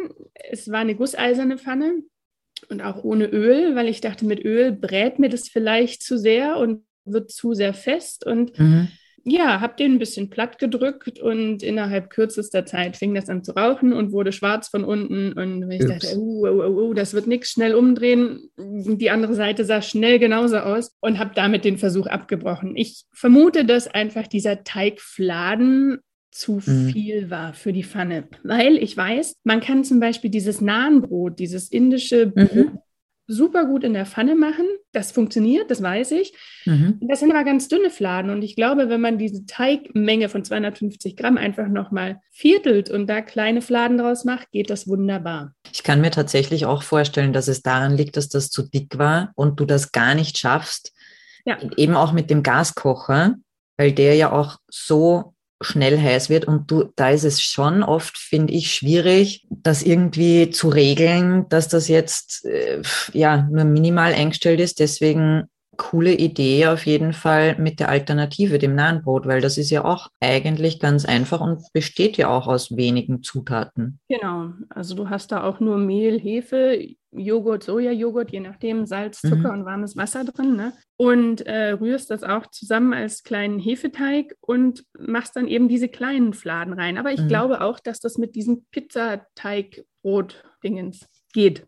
Es 0.51 0.73
war 0.73 0.81
eine 0.81 0.96
gusseiserne 0.96 1.57
Pfanne 1.57 2.03
und 2.68 2.83
auch 2.83 3.05
ohne 3.05 3.27
Öl, 3.27 3.77
weil 3.77 3.87
ich 3.87 4.01
dachte, 4.01 4.27
mit 4.27 4.44
Öl 4.44 4.73
brät 4.73 5.20
mir 5.20 5.29
das 5.29 5.49
vielleicht 5.49 6.03
zu 6.03 6.18
sehr 6.18 6.57
und 6.57 6.85
wird 7.05 7.31
zu 7.31 7.55
sehr 7.55 7.75
fest. 7.75 8.27
Und 8.27 8.59
mhm 8.59 8.88
ja, 9.24 9.61
habe 9.61 9.74
den 9.78 9.94
ein 9.94 9.98
bisschen 9.98 10.30
platt 10.30 10.59
gedrückt 10.59 11.18
und 11.18 11.62
innerhalb 11.62 12.11
kürzester 12.11 12.64
Zeit 12.64 12.96
fing 12.96 13.14
das 13.14 13.28
an 13.28 13.44
zu 13.44 13.52
rauchen 13.52 13.92
und 13.92 14.12
wurde 14.12 14.33
schwarz 14.33 14.68
von 14.68 14.85
unten. 14.85 15.33
Und 15.33 15.70
ich 15.70 15.83
Ups. 15.83 15.90
dachte, 15.90 16.18
uh, 16.18 16.46
uh, 16.46 16.88
uh, 16.88 16.94
das 16.94 17.14
wird 17.14 17.26
nichts, 17.26 17.50
schnell 17.50 17.74
umdrehen. 17.74 18.50
Die 18.56 19.11
andere 19.11 19.35
Seite 19.35 19.64
sah 19.64 19.83
schnell 19.83 20.18
genauso 20.18 20.59
aus 20.59 20.96
und 21.00 21.18
habe 21.18 21.33
damit 21.35 21.64
den 21.64 21.78
Versuch 21.78 22.06
abgebrochen. 22.06 22.76
Ich 22.76 23.04
vermute, 23.12 23.64
dass 23.64 23.88
einfach 23.88 24.26
dieser 24.26 24.64
Teigfladen 24.64 25.98
zu 26.30 26.61
mhm. 26.64 26.90
viel 26.90 27.30
war 27.30 27.54
für 27.54 27.72
die 27.72 27.85
Pfanne. 27.85 28.28
Weil 28.44 28.76
ich 28.76 28.96
weiß, 28.96 29.37
man 29.44 29.61
kann 29.61 29.85
zum 29.85 30.00
Beispiel 30.00 30.30
dieses 30.30 30.61
Nahenbrot, 30.61 31.38
dieses 31.38 31.70
indische 31.70 32.28
Brot, 32.28 32.54
mhm 32.54 32.78
super 33.30 33.64
gut 33.64 33.84
in 33.84 33.94
der 33.94 34.06
Pfanne 34.06 34.34
machen. 34.34 34.66
Das 34.92 35.12
funktioniert, 35.12 35.70
das 35.70 35.82
weiß 35.82 36.10
ich. 36.12 36.34
Mhm. 36.66 36.98
Das 37.00 37.20
sind 37.20 37.30
aber 37.30 37.44
ganz 37.44 37.68
dünne 37.68 37.90
Fladen. 37.90 38.30
Und 38.30 38.42
ich 38.42 38.56
glaube, 38.56 38.88
wenn 38.88 39.00
man 39.00 39.18
diese 39.18 39.46
Teigmenge 39.46 40.28
von 40.28 40.44
250 40.44 41.16
Gramm 41.16 41.38
einfach 41.38 41.68
nochmal 41.68 42.20
viertelt 42.32 42.90
und 42.90 43.06
da 43.06 43.20
kleine 43.20 43.62
Fladen 43.62 43.98
draus 43.98 44.24
macht, 44.24 44.50
geht 44.50 44.68
das 44.68 44.88
wunderbar. 44.88 45.54
Ich 45.72 45.84
kann 45.84 46.00
mir 46.00 46.10
tatsächlich 46.10 46.66
auch 46.66 46.82
vorstellen, 46.82 47.32
dass 47.32 47.48
es 47.48 47.62
daran 47.62 47.96
liegt, 47.96 48.16
dass 48.16 48.28
das 48.28 48.50
zu 48.50 48.62
dick 48.62 48.98
war 48.98 49.32
und 49.36 49.60
du 49.60 49.64
das 49.64 49.92
gar 49.92 50.14
nicht 50.14 50.36
schaffst. 50.36 50.92
Ja. 51.44 51.58
Eben 51.76 51.94
auch 51.94 52.12
mit 52.12 52.30
dem 52.30 52.42
Gaskocher, 52.42 53.36
weil 53.76 53.92
der 53.92 54.16
ja 54.16 54.32
auch 54.32 54.58
so 54.68 55.34
schnell 55.61 56.01
heiß 56.01 56.31
wird. 56.31 56.46
Und 56.46 56.70
du, 56.70 56.85
da 56.96 57.11
ist 57.11 57.25
es 57.25 57.42
schon 57.42 57.83
oft, 57.83 58.16
finde 58.16 58.53
ich, 58.53 58.73
schwierig, 58.73 59.46
das 59.51 59.83
irgendwie 59.83 60.51
zu 60.51 60.68
regeln, 60.68 61.49
dass 61.49 61.68
das 61.68 61.88
jetzt 61.88 62.46
äh, 62.46 62.81
ja 63.12 63.49
nur 63.51 63.64
minimal 63.64 64.14
eingestellt 64.14 64.61
ist. 64.61 64.81
Deswegen 64.81 65.49
coole 65.80 66.12
Idee 66.12 66.66
auf 66.66 66.84
jeden 66.84 67.14
Fall 67.14 67.56
mit 67.58 67.80
der 67.80 67.88
Alternative, 67.88 68.58
dem 68.58 68.74
Nahenbrot, 68.74 69.26
weil 69.26 69.40
das 69.40 69.56
ist 69.56 69.70
ja 69.70 69.82
auch 69.82 70.08
eigentlich 70.20 70.78
ganz 70.78 71.06
einfach 71.06 71.40
und 71.40 71.62
besteht 71.72 72.18
ja 72.18 72.28
auch 72.28 72.46
aus 72.46 72.76
wenigen 72.76 73.22
Zutaten. 73.22 73.98
Genau, 74.06 74.50
also 74.68 74.94
du 74.94 75.08
hast 75.08 75.32
da 75.32 75.42
auch 75.42 75.58
nur 75.58 75.78
Mehl, 75.78 76.20
Hefe, 76.20 76.86
Joghurt, 77.12 77.64
Sojajoghurt, 77.64 78.30
je 78.30 78.40
nachdem, 78.40 78.84
Salz, 78.84 79.22
Zucker 79.22 79.52
mhm. 79.52 79.60
und 79.60 79.64
warmes 79.64 79.96
Wasser 79.96 80.24
drin. 80.24 80.54
Ne? 80.54 80.74
Und 80.98 81.46
äh, 81.46 81.70
rührst 81.70 82.10
das 82.10 82.24
auch 82.24 82.48
zusammen 82.48 82.92
als 82.92 83.22
kleinen 83.22 83.58
Hefeteig 83.58 84.36
und 84.40 84.84
machst 84.98 85.34
dann 85.34 85.48
eben 85.48 85.68
diese 85.68 85.88
kleinen 85.88 86.34
Fladen 86.34 86.74
rein. 86.74 86.98
Aber 86.98 87.10
ich 87.10 87.22
mhm. 87.22 87.28
glaube 87.28 87.62
auch, 87.62 87.80
dass 87.80 88.00
das 88.00 88.18
mit 88.18 88.34
diesem 88.34 88.66
Pizzateig-Brot-Dingens 88.70 91.06
geht. 91.32 91.66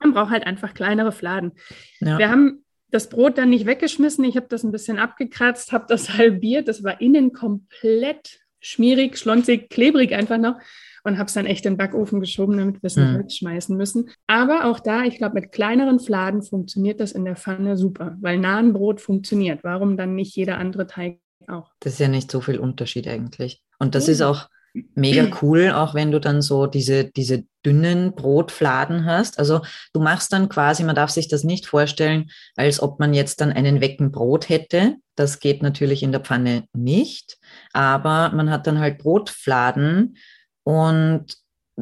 Man 0.00 0.14
braucht 0.14 0.30
halt 0.30 0.46
einfach 0.46 0.72
kleinere 0.72 1.12
Fladen. 1.12 1.52
Ja. 2.00 2.16
Wir 2.18 2.30
haben 2.30 2.64
das 2.92 3.08
Brot 3.08 3.38
dann 3.38 3.50
nicht 3.50 3.66
weggeschmissen. 3.66 4.24
Ich 4.24 4.36
habe 4.36 4.46
das 4.48 4.62
ein 4.62 4.70
bisschen 4.70 4.98
abgekratzt, 4.98 5.72
habe 5.72 5.86
das 5.88 6.10
halbiert. 6.16 6.68
Das 6.68 6.84
war 6.84 7.00
innen 7.00 7.32
komplett 7.32 8.38
schmierig, 8.60 9.18
schlonzig, 9.18 9.70
klebrig 9.70 10.14
einfach 10.14 10.38
noch 10.38 10.56
und 11.02 11.18
habe 11.18 11.26
es 11.26 11.34
dann 11.34 11.46
echt 11.46 11.66
in 11.66 11.72
den 11.72 11.78
Backofen 11.78 12.20
geschoben, 12.20 12.56
damit 12.56 12.82
wir 12.82 12.86
es 12.86 12.96
nicht 12.96 13.10
mhm. 13.10 13.18
wegschmeißen 13.18 13.76
müssen. 13.76 14.10
Aber 14.28 14.66
auch 14.66 14.78
da, 14.78 15.04
ich 15.04 15.18
glaube, 15.18 15.40
mit 15.40 15.50
kleineren 15.50 15.98
Fladen 15.98 16.42
funktioniert 16.42 17.00
das 17.00 17.10
in 17.10 17.24
der 17.24 17.34
Pfanne 17.34 17.76
super, 17.76 18.16
weil 18.20 18.38
Nahenbrot 18.38 19.00
funktioniert. 19.00 19.64
Warum 19.64 19.96
dann 19.96 20.14
nicht 20.14 20.36
jeder 20.36 20.58
andere 20.58 20.86
Teig 20.86 21.18
auch? 21.48 21.72
Das 21.80 21.94
ist 21.94 21.98
ja 21.98 22.08
nicht 22.08 22.30
so 22.30 22.40
viel 22.40 22.58
Unterschied 22.58 23.08
eigentlich. 23.08 23.62
Und 23.80 23.96
das 23.96 24.06
mhm. 24.06 24.12
ist 24.12 24.22
auch 24.22 24.48
mega 24.94 25.28
cool, 25.42 25.70
auch 25.70 25.94
wenn 25.94 26.10
du 26.10 26.20
dann 26.20 26.42
so 26.42 26.66
diese, 26.66 27.04
diese 27.04 27.44
dünnen 27.64 28.14
Brotfladen 28.14 29.04
hast. 29.04 29.38
Also 29.38 29.60
du 29.92 30.00
machst 30.00 30.32
dann 30.32 30.48
quasi, 30.48 30.84
man 30.84 30.96
darf 30.96 31.10
sich 31.10 31.28
das 31.28 31.44
nicht 31.44 31.66
vorstellen, 31.66 32.30
als 32.56 32.82
ob 32.82 32.98
man 32.98 33.14
jetzt 33.14 33.40
dann 33.40 33.52
einen 33.52 33.80
Wecken 33.80 34.10
Brot 34.10 34.48
hätte. 34.48 34.96
Das 35.16 35.40
geht 35.40 35.62
natürlich 35.62 36.02
in 36.02 36.12
der 36.12 36.22
Pfanne 36.22 36.64
nicht, 36.72 37.38
aber 37.72 38.30
man 38.34 38.50
hat 38.50 38.66
dann 38.66 38.80
halt 38.80 38.98
Brotfladen 38.98 40.16
und 40.64 41.26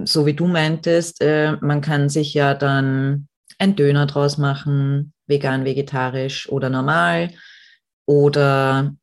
so 0.04 0.26
wie 0.26 0.34
du 0.34 0.46
meintest, 0.46 1.20
äh, 1.20 1.56
man 1.60 1.80
kann 1.80 2.08
sich 2.08 2.34
ja 2.34 2.54
dann 2.54 3.28
ein 3.58 3.76
Döner 3.76 4.06
draus 4.06 4.38
machen, 4.38 5.12
vegan, 5.26 5.64
vegetarisch 5.64 6.48
oder 6.48 6.70
normal 6.70 7.30
oder 8.06 8.94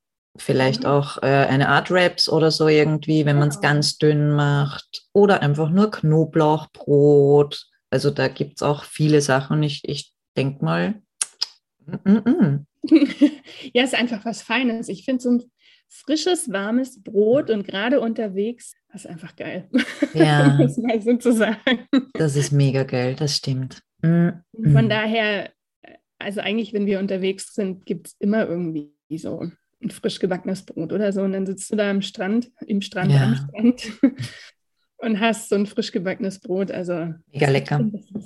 vielleicht 0.42 0.82
mhm. 0.82 0.90
auch 0.90 1.18
äh, 1.22 1.26
eine 1.26 1.70
Art 1.70 1.92
Wraps 1.92 2.30
oder 2.30 2.52
so 2.52 2.68
irgendwie, 2.68 3.26
wenn 3.26 3.40
man 3.40 3.50
es 3.50 3.62
ganz 3.62 3.98
dünn 3.98 4.32
macht 4.32 5.04
oder 5.14 5.42
einfach 5.42 5.70
nur 5.70 5.92
Knoblauchbrot. 5.92 7.66
Also 7.90 8.12
da 8.12 8.28
gibt 8.28 8.58
es 8.58 8.64
auch 8.64 8.84
viele 8.84 9.22
Sachen. 9.22 9.64
Ich, 9.64 9.82
ich 9.86 10.14
denke 10.36 10.64
mal, 10.64 11.02
mm, 11.86 12.12
mm, 12.12 12.24
mm. 12.30 12.68
ja, 13.74 13.84
ist 13.84 13.96
einfach 13.96 14.26
was 14.26 14.42
Feines. 14.42 14.90
Ich 14.90 15.06
finde 15.06 15.24
so 15.24 15.32
ein 15.32 15.44
frisches, 15.90 16.52
warmes 16.52 17.02
Brot 17.02 17.50
und 17.50 17.66
gerade 17.66 18.02
unterwegs, 18.02 18.76
das 18.92 19.06
ist 19.06 19.12
einfach 19.12 19.36
geil. 19.36 19.70
Ja. 20.14 20.58
das 20.62 20.78
mal 20.78 21.02
so 21.02 21.16
zu 21.18 21.34
sagen. 21.34 21.88
Das 22.14 22.36
ist 22.36 22.52
mega 22.52 22.84
geil, 22.84 23.16
das 23.16 23.38
stimmt. 23.38 23.82
Mhm. 24.02 24.44
Von 24.72 24.90
daher, 24.90 25.52
also 26.20 26.42
eigentlich, 26.42 26.74
wenn 26.74 26.86
wir 26.86 27.00
unterwegs 27.00 27.54
sind, 27.54 27.86
gibt 27.86 28.08
es 28.08 28.16
immer 28.20 28.48
irgendwie 28.48 28.92
so 29.18 29.50
ein 29.82 29.92
frisch 29.92 30.20
gebackenes 30.20 30.64
Brot 30.64 30.92
oder 30.92 31.12
so. 31.12 31.22
Und 31.22 31.34
dann 31.34 31.46
sitzt 31.46 31.72
du 31.72 31.76
da 31.76 31.90
am 31.90 32.02
Strand, 32.02 32.52
im 32.66 32.82
Strand, 32.82 33.12
ja. 33.12 33.24
am 33.24 33.36
Strand 33.36 33.92
und 34.98 35.20
hast 35.20 35.50
so 35.50 35.56
ein 35.56 35.66
frisch 35.66 35.92
gebackenes 35.92 36.40
Brot. 36.40 36.72
Also 36.72 37.14
mega 37.32 37.50
lecker. 37.50 37.80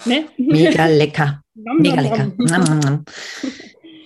Ne? 0.05 0.25
Mega 0.37 0.85
lecker. 0.87 1.41
mega 1.53 2.01
lecker. 2.01 3.03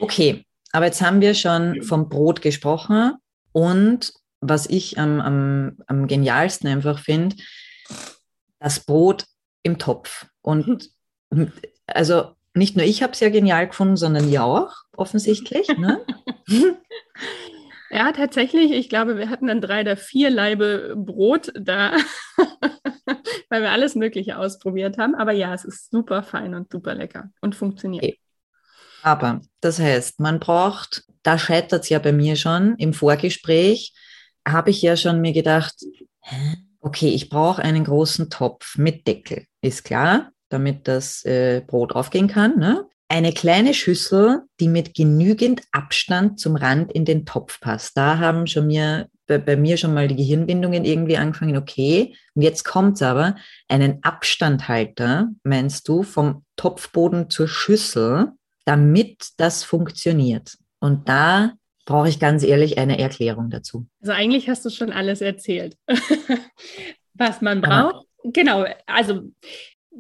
Okay, 0.01 0.45
aber 0.73 0.87
jetzt 0.87 1.01
haben 1.01 1.21
wir 1.21 1.33
schon 1.33 1.81
vom 1.81 2.09
Brot 2.09 2.41
gesprochen. 2.41 3.13
Und 3.53 4.11
was 4.41 4.69
ich 4.69 4.99
am, 4.99 5.21
am, 5.21 5.77
am 5.87 6.07
genialsten 6.07 6.67
einfach 6.67 6.99
finde, 6.99 7.37
das 8.59 8.81
Brot 8.81 9.25
im 9.63 9.77
Topf. 9.77 10.27
Und 10.41 10.89
also 11.87 12.34
nicht 12.55 12.75
nur 12.75 12.85
ich 12.85 13.03
habe 13.03 13.13
es 13.13 13.19
ja 13.19 13.29
genial 13.29 13.67
gefunden, 13.67 13.97
sondern 13.97 14.29
ihr 14.29 14.43
auch, 14.43 14.73
offensichtlich. 14.95 15.67
Ne? 15.77 16.01
ja, 17.91 18.11
tatsächlich. 18.13 18.71
Ich 18.71 18.89
glaube, 18.89 19.17
wir 19.17 19.29
hatten 19.29 19.47
dann 19.47 19.61
drei 19.61 19.81
oder 19.81 19.97
vier 19.97 20.29
Laibe 20.29 20.95
Brot 20.97 21.51
da, 21.59 21.91
weil 23.49 23.61
wir 23.61 23.71
alles 23.71 23.95
Mögliche 23.95 24.37
ausprobiert 24.37 24.97
haben. 24.97 25.15
Aber 25.15 25.33
ja, 25.33 25.53
es 25.53 25.65
ist 25.65 25.91
super 25.91 26.23
fein 26.23 26.55
und 26.55 26.71
super 26.71 26.95
lecker 26.95 27.29
und 27.41 27.55
funktioniert. 27.55 28.03
Okay. 28.03 28.19
Aber 29.03 29.41
das 29.61 29.77
heißt, 29.77 30.19
man 30.19 30.39
braucht, 30.39 31.03
da 31.21 31.37
scheitert 31.37 31.83
es 31.83 31.89
ja 31.89 31.99
bei 31.99 32.11
mir 32.11 32.35
schon 32.35 32.75
im 32.77 32.93
Vorgespräch, 32.93 33.93
habe 34.47 34.71
ich 34.71 34.81
ja 34.81 34.97
schon 34.97 35.21
mir 35.21 35.33
gedacht, 35.33 35.75
okay, 36.79 37.09
ich 37.09 37.29
brauche 37.29 37.61
einen 37.61 37.83
großen 37.83 38.31
Topf 38.31 38.77
mit 38.77 39.07
Deckel, 39.07 39.45
ist 39.61 39.83
klar, 39.83 40.31
damit 40.49 40.87
das 40.87 41.23
äh, 41.25 41.61
Brot 41.65 41.93
aufgehen 41.93 42.27
kann. 42.27 42.57
Ne? 42.57 42.85
Eine 43.07 43.33
kleine 43.33 43.73
Schüssel, 43.73 44.41
die 44.59 44.67
mit 44.67 44.93
genügend 44.93 45.61
Abstand 45.71 46.39
zum 46.39 46.55
Rand 46.55 46.91
in 46.91 47.05
den 47.05 47.25
Topf 47.25 47.59
passt. 47.59 47.97
Da 47.97 48.17
haben 48.17 48.47
schon 48.47 48.67
mir 48.67 49.07
bei, 49.27 49.37
bei 49.37 49.55
mir 49.55 49.77
schon 49.77 49.93
mal 49.93 50.07
die 50.07 50.15
Gehirnwindungen 50.15 50.85
irgendwie 50.85 51.17
angefangen, 51.17 51.57
okay, 51.57 52.15
und 52.33 52.41
jetzt 52.41 52.63
kommt's 52.63 53.01
aber, 53.01 53.35
einen 53.67 54.03
Abstandhalter, 54.03 55.29
meinst 55.43 55.87
du, 55.87 56.03
vom 56.03 56.43
Topfboden 56.55 57.29
zur 57.29 57.47
Schüssel, 57.47 58.31
damit 58.65 59.29
das 59.37 59.63
funktioniert. 59.63 60.57
Und 60.79 61.09
da 61.09 61.53
brauche 61.85 62.09
ich 62.09 62.19
ganz 62.19 62.43
ehrlich 62.43 62.77
eine 62.77 62.99
Erklärung 62.99 63.49
dazu. 63.49 63.87
Also 64.01 64.13
eigentlich 64.13 64.49
hast 64.49 64.65
du 64.65 64.69
schon 64.69 64.91
alles 64.91 65.21
erzählt, 65.21 65.77
was 67.13 67.41
man 67.41 67.61
braucht. 67.61 67.95
Aber 67.95 68.05
genau, 68.23 68.65
also 68.85 69.21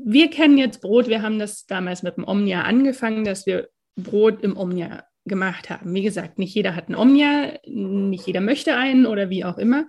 wir 0.03 0.29
kennen 0.29 0.57
jetzt 0.57 0.81
Brot, 0.81 1.07
wir 1.07 1.21
haben 1.21 1.39
das 1.39 1.65
damals 1.65 2.03
mit 2.03 2.17
dem 2.17 2.27
Omnia 2.27 2.63
angefangen, 2.63 3.23
dass 3.23 3.45
wir 3.45 3.69
Brot 3.95 4.43
im 4.43 4.57
Omnia 4.57 5.05
gemacht 5.25 5.69
haben. 5.69 5.93
Wie 5.93 6.03
gesagt, 6.03 6.37
nicht 6.37 6.53
jeder 6.53 6.75
hat 6.75 6.87
einen 6.87 6.95
Omnia, 6.95 7.59
nicht 7.65 8.27
jeder 8.27 8.41
möchte 8.41 8.75
einen 8.75 9.05
oder 9.05 9.29
wie 9.29 9.43
auch 9.45 9.57
immer. 9.57 9.87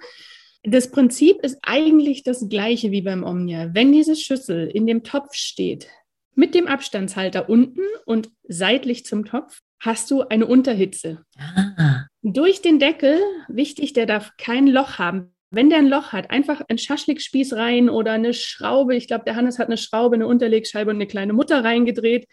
Das 0.63 0.91
Prinzip 0.91 1.43
ist 1.43 1.59
eigentlich 1.63 2.23
das 2.23 2.49
gleiche 2.49 2.91
wie 2.91 3.03
beim 3.03 3.23
Omnia. 3.23 3.75
Wenn 3.75 3.93
diese 3.93 4.17
Schüssel 4.17 4.67
in 4.67 4.87
dem 4.87 5.05
Topf 5.05 5.35
steht, 5.35 5.89
mit 6.35 6.55
dem 6.55 6.67
Abstandshalter 6.67 7.49
unten 7.49 7.83
und 8.05 8.31
seitlich 8.49 9.05
zum 9.05 9.25
Topf 9.25 9.61
hast 9.81 10.11
du 10.11 10.23
eine 10.23 10.47
Unterhitze. 10.47 11.25
Ah. 11.39 12.07
Durch 12.23 12.63
den 12.63 12.79
Deckel, 12.79 13.21
wichtig, 13.49 13.93
der 13.93 14.07
darf 14.07 14.33
kein 14.37 14.67
Loch 14.67 14.99
haben. 14.99 15.36
Wenn 15.57 15.71
der 15.71 15.79
ein 15.79 15.89
Loch 15.89 16.13
hat, 16.13 16.31
einfach 16.31 16.61
ein 16.69 16.77
Schaschlikspieß 16.77 17.55
rein 17.55 17.89
oder 17.89 18.13
eine 18.13 18.35
Schraube. 18.35 18.95
Ich 18.95 19.07
glaube, 19.07 19.25
der 19.25 19.37
Hannes 19.37 19.59
hat 19.59 19.69
eine 19.69 19.79
Schraube, 19.79 20.17
eine 20.17 20.27
Unterlegscheibe 20.27 20.91
und 20.91 20.97
eine 20.97 21.07
kleine 21.07 21.33
Mutter 21.33 21.65
reingedreht, 21.65 22.29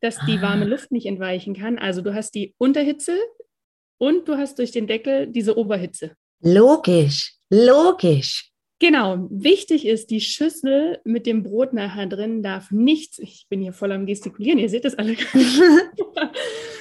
dass 0.00 0.16
die 0.28 0.40
warme 0.40 0.64
ah. 0.64 0.68
Luft 0.68 0.92
nicht 0.92 1.06
entweichen 1.06 1.56
kann. 1.56 1.76
Also 1.76 2.02
du 2.02 2.14
hast 2.14 2.36
die 2.36 2.54
Unterhitze 2.56 3.16
und 3.98 4.28
du 4.28 4.36
hast 4.36 4.60
durch 4.60 4.70
den 4.70 4.86
Deckel 4.86 5.26
diese 5.26 5.58
Oberhitze. 5.58 6.12
Logisch, 6.40 7.34
logisch. 7.50 8.52
Genau, 8.78 9.26
wichtig 9.28 9.84
ist, 9.84 10.10
die 10.10 10.20
Schüssel 10.20 11.00
mit 11.02 11.26
dem 11.26 11.42
Brot 11.42 11.72
nachher 11.72 12.06
drin 12.06 12.44
darf 12.44 12.70
nichts, 12.70 13.18
ich 13.18 13.46
bin 13.48 13.60
hier 13.60 13.72
voll 13.72 13.90
am 13.90 14.06
Gestikulieren, 14.06 14.60
ihr 14.60 14.68
seht 14.68 14.84
das 14.84 14.94
alle. 14.94 15.16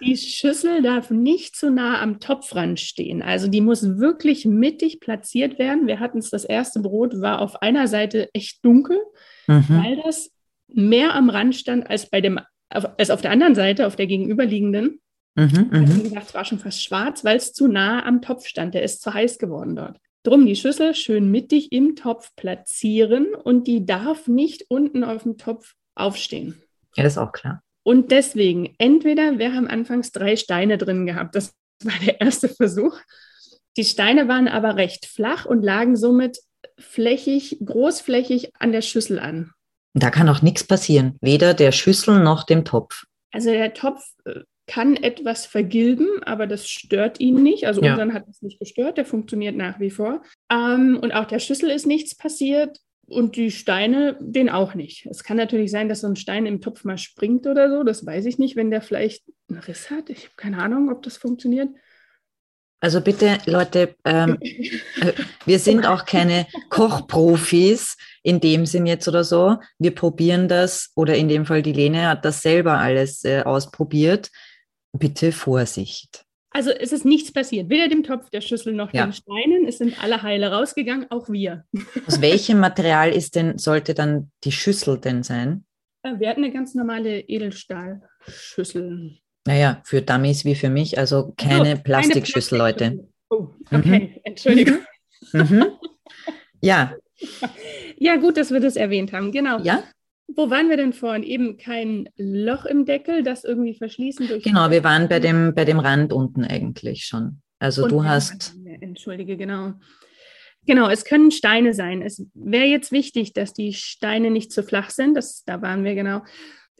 die 0.00 0.16
Schüssel 0.16 0.82
darf 0.82 1.10
nicht 1.10 1.56
zu 1.56 1.70
nah 1.70 2.00
am 2.00 2.20
Topfrand 2.20 2.80
stehen. 2.80 3.22
Also 3.22 3.48
die 3.48 3.60
muss 3.60 3.98
wirklich 3.98 4.44
mittig 4.44 5.00
platziert 5.00 5.58
werden. 5.58 5.86
Wir 5.86 6.00
hatten 6.00 6.18
es, 6.18 6.30
das 6.30 6.44
erste 6.44 6.80
Brot 6.80 7.20
war 7.20 7.40
auf 7.40 7.62
einer 7.62 7.88
Seite 7.88 8.28
echt 8.34 8.64
dunkel, 8.64 8.98
mhm. 9.46 9.64
weil 9.68 10.02
das 10.04 10.30
mehr 10.68 11.14
am 11.14 11.30
Rand 11.30 11.54
stand 11.54 11.88
als 11.88 12.10
bei 12.10 12.20
dem, 12.20 12.40
als 12.68 13.10
auf 13.10 13.22
der 13.22 13.30
anderen 13.30 13.54
Seite, 13.54 13.86
auf 13.86 13.96
der 13.96 14.06
gegenüberliegenden. 14.06 15.00
Mhm, 15.34 15.68
also, 15.70 15.96
wie 15.96 16.02
gesagt, 16.02 16.28
es 16.28 16.34
war 16.34 16.44
schon 16.44 16.58
fast 16.58 16.82
schwarz, 16.82 17.24
weil 17.24 17.36
es 17.36 17.52
zu 17.52 17.68
nah 17.68 18.04
am 18.04 18.22
Topf 18.22 18.46
stand. 18.46 18.74
Der 18.74 18.82
ist 18.82 19.02
zu 19.02 19.12
heiß 19.12 19.38
geworden 19.38 19.76
dort. 19.76 19.98
Drum 20.22 20.46
die 20.46 20.56
Schüssel 20.56 20.94
schön 20.94 21.30
mittig 21.30 21.70
im 21.72 21.94
Topf 21.94 22.34
platzieren 22.34 23.34
und 23.34 23.66
die 23.66 23.86
darf 23.86 24.26
nicht 24.26 24.64
unten 24.68 25.04
auf 25.04 25.22
dem 25.22 25.36
Topf 25.36 25.74
aufstehen. 25.94 26.60
Ja, 26.96 27.04
das 27.04 27.12
ist 27.12 27.18
auch 27.18 27.32
klar. 27.32 27.62
Und 27.86 28.10
deswegen, 28.10 28.74
entweder, 28.78 29.38
wir 29.38 29.54
haben 29.54 29.68
anfangs 29.68 30.10
drei 30.10 30.34
Steine 30.34 30.76
drin 30.76 31.06
gehabt, 31.06 31.36
das 31.36 31.54
war 31.84 31.94
der 32.04 32.20
erste 32.20 32.48
Versuch. 32.48 32.98
Die 33.76 33.84
Steine 33.84 34.26
waren 34.26 34.48
aber 34.48 34.74
recht 34.74 35.06
flach 35.06 35.46
und 35.46 35.62
lagen 35.62 35.94
somit 35.94 36.40
flächig, 36.80 37.58
großflächig 37.64 38.50
an 38.58 38.72
der 38.72 38.82
Schüssel 38.82 39.20
an. 39.20 39.52
Da 39.94 40.10
kann 40.10 40.28
auch 40.28 40.42
nichts 40.42 40.64
passieren, 40.64 41.16
weder 41.20 41.54
der 41.54 41.70
Schüssel 41.70 42.18
noch 42.18 42.42
dem 42.42 42.64
Topf. 42.64 43.04
Also 43.30 43.50
der 43.50 43.72
Topf 43.72 44.04
äh, 44.24 44.40
kann 44.66 44.96
etwas 44.96 45.46
vergilben, 45.46 46.08
aber 46.24 46.48
das 46.48 46.68
stört 46.68 47.20
ihn 47.20 47.40
nicht. 47.40 47.68
Also 47.68 47.82
ja. 47.82 47.92
unseren 47.92 48.14
hat 48.14 48.26
es 48.28 48.42
nicht 48.42 48.58
gestört, 48.58 48.98
der 48.98 49.04
funktioniert 49.04 49.54
nach 49.54 49.78
wie 49.78 49.90
vor. 49.90 50.22
Ähm, 50.50 50.98
und 51.00 51.12
auch 51.12 51.26
der 51.26 51.38
Schüssel 51.38 51.70
ist 51.70 51.86
nichts 51.86 52.16
passiert 52.16 52.80
und 53.08 53.36
die 53.36 53.50
Steine, 53.50 54.16
den 54.20 54.48
auch 54.48 54.74
nicht. 54.74 55.06
Es 55.06 55.22
kann 55.22 55.36
natürlich 55.36 55.70
sein, 55.70 55.88
dass 55.88 56.00
so 56.00 56.08
ein 56.08 56.16
Stein 56.16 56.46
im 56.46 56.60
Topf 56.60 56.84
mal 56.84 56.98
springt 56.98 57.46
oder 57.46 57.70
so, 57.70 57.84
das 57.84 58.04
weiß 58.04 58.24
ich 58.26 58.38
nicht, 58.38 58.56
wenn 58.56 58.70
der 58.70 58.82
vielleicht 58.82 59.24
einen 59.48 59.60
Riss 59.60 59.90
hat. 59.90 60.10
Ich 60.10 60.24
habe 60.24 60.34
keine 60.36 60.62
Ahnung, 60.62 60.90
ob 60.90 61.02
das 61.02 61.16
funktioniert. 61.16 61.68
Also 62.80 63.00
bitte, 63.00 63.38
Leute, 63.46 63.96
ähm, 64.04 64.38
äh, 64.42 65.12
wir 65.44 65.58
sind 65.58 65.86
auch 65.86 66.04
keine 66.04 66.46
Kochprofis 66.68 67.96
in 68.22 68.40
dem 68.40 68.66
Sinn 68.66 68.86
jetzt 68.86 69.08
oder 69.08 69.24
so. 69.24 69.56
Wir 69.78 69.94
probieren 69.94 70.48
das, 70.48 70.90
oder 70.94 71.16
in 71.16 71.28
dem 71.28 71.46
Fall 71.46 71.62
die 71.62 71.72
Lene 71.72 72.08
hat 72.08 72.24
das 72.24 72.42
selber 72.42 72.78
alles 72.78 73.24
äh, 73.24 73.42
ausprobiert. 73.42 74.30
Bitte 74.92 75.32
Vorsicht. 75.32 76.25
Also 76.56 76.70
es 76.70 76.90
ist 76.90 77.04
nichts 77.04 77.30
passiert, 77.30 77.68
weder 77.68 77.86
dem 77.86 78.02
Topf, 78.02 78.30
der 78.30 78.40
Schüssel 78.40 78.72
noch 78.72 78.90
ja. 78.94 79.04
den 79.04 79.12
Steinen. 79.12 79.68
Es 79.68 79.76
sind 79.76 80.02
alle 80.02 80.22
heile 80.22 80.50
rausgegangen, 80.50 81.06
auch 81.10 81.28
wir. 81.28 81.66
Aus 82.06 82.22
welchem 82.22 82.60
Material 82.60 83.12
ist 83.12 83.34
denn, 83.34 83.58
sollte 83.58 83.92
dann 83.92 84.30
die 84.42 84.52
Schüssel 84.52 84.98
denn 84.98 85.22
sein? 85.22 85.66
Äh, 86.02 86.18
wir 86.18 86.30
hatten 86.30 86.42
eine 86.42 86.54
ganz 86.54 86.74
normale 86.74 87.20
Edelstahlschüssel. 87.20 89.18
Naja, 89.46 89.82
für 89.84 90.00
Dummies 90.00 90.46
wie 90.46 90.54
für 90.54 90.70
mich, 90.70 90.96
also 90.96 91.34
keine 91.36 91.76
oh, 91.76 91.82
Plastikschüssel, 91.84 92.56
Leute. 92.56 93.06
Oh, 93.28 93.48
okay, 93.70 94.14
mhm. 94.14 94.20
Entschuldigung. 94.24 94.78
Mhm. 95.32 95.66
Ja. 96.62 96.94
Ja, 97.98 98.16
gut, 98.16 98.36
dass 98.36 98.50
wir 98.50 98.60
das 98.60 98.76
erwähnt 98.76 99.14
haben, 99.14 99.32
genau. 99.32 99.58
Ja. 99.60 99.82
Wo 100.28 100.50
waren 100.50 100.68
wir 100.68 100.76
denn 100.76 100.92
vorhin? 100.92 101.22
Eben 101.22 101.56
kein 101.56 102.08
Loch 102.16 102.64
im 102.64 102.84
Deckel, 102.84 103.22
das 103.22 103.44
irgendwie 103.44 103.74
verschließen 103.74 104.26
durch. 104.28 104.42
Genau, 104.42 104.70
wir 104.70 104.82
waren 104.82 105.08
bei 105.08 105.20
dem, 105.20 105.54
bei 105.54 105.64
dem 105.64 105.78
Rand 105.78 106.12
unten 106.12 106.44
eigentlich 106.44 107.04
schon. 107.04 107.40
Also 107.58 107.84
Und 107.84 107.92
du 107.92 108.04
hast. 108.04 108.54
Entschuldige, 108.80 109.36
genau. 109.36 109.74
Genau, 110.66 110.88
es 110.90 111.04
können 111.04 111.30
Steine 111.30 111.74
sein. 111.74 112.02
Es 112.02 112.26
wäre 112.34 112.64
jetzt 112.64 112.90
wichtig, 112.90 113.32
dass 113.32 113.52
die 113.52 113.72
Steine 113.72 114.30
nicht 114.30 114.52
zu 114.52 114.64
flach 114.64 114.90
sind. 114.90 115.14
Das, 115.14 115.44
da 115.44 115.62
waren 115.62 115.84
wir 115.84 115.94
genau. 115.94 116.22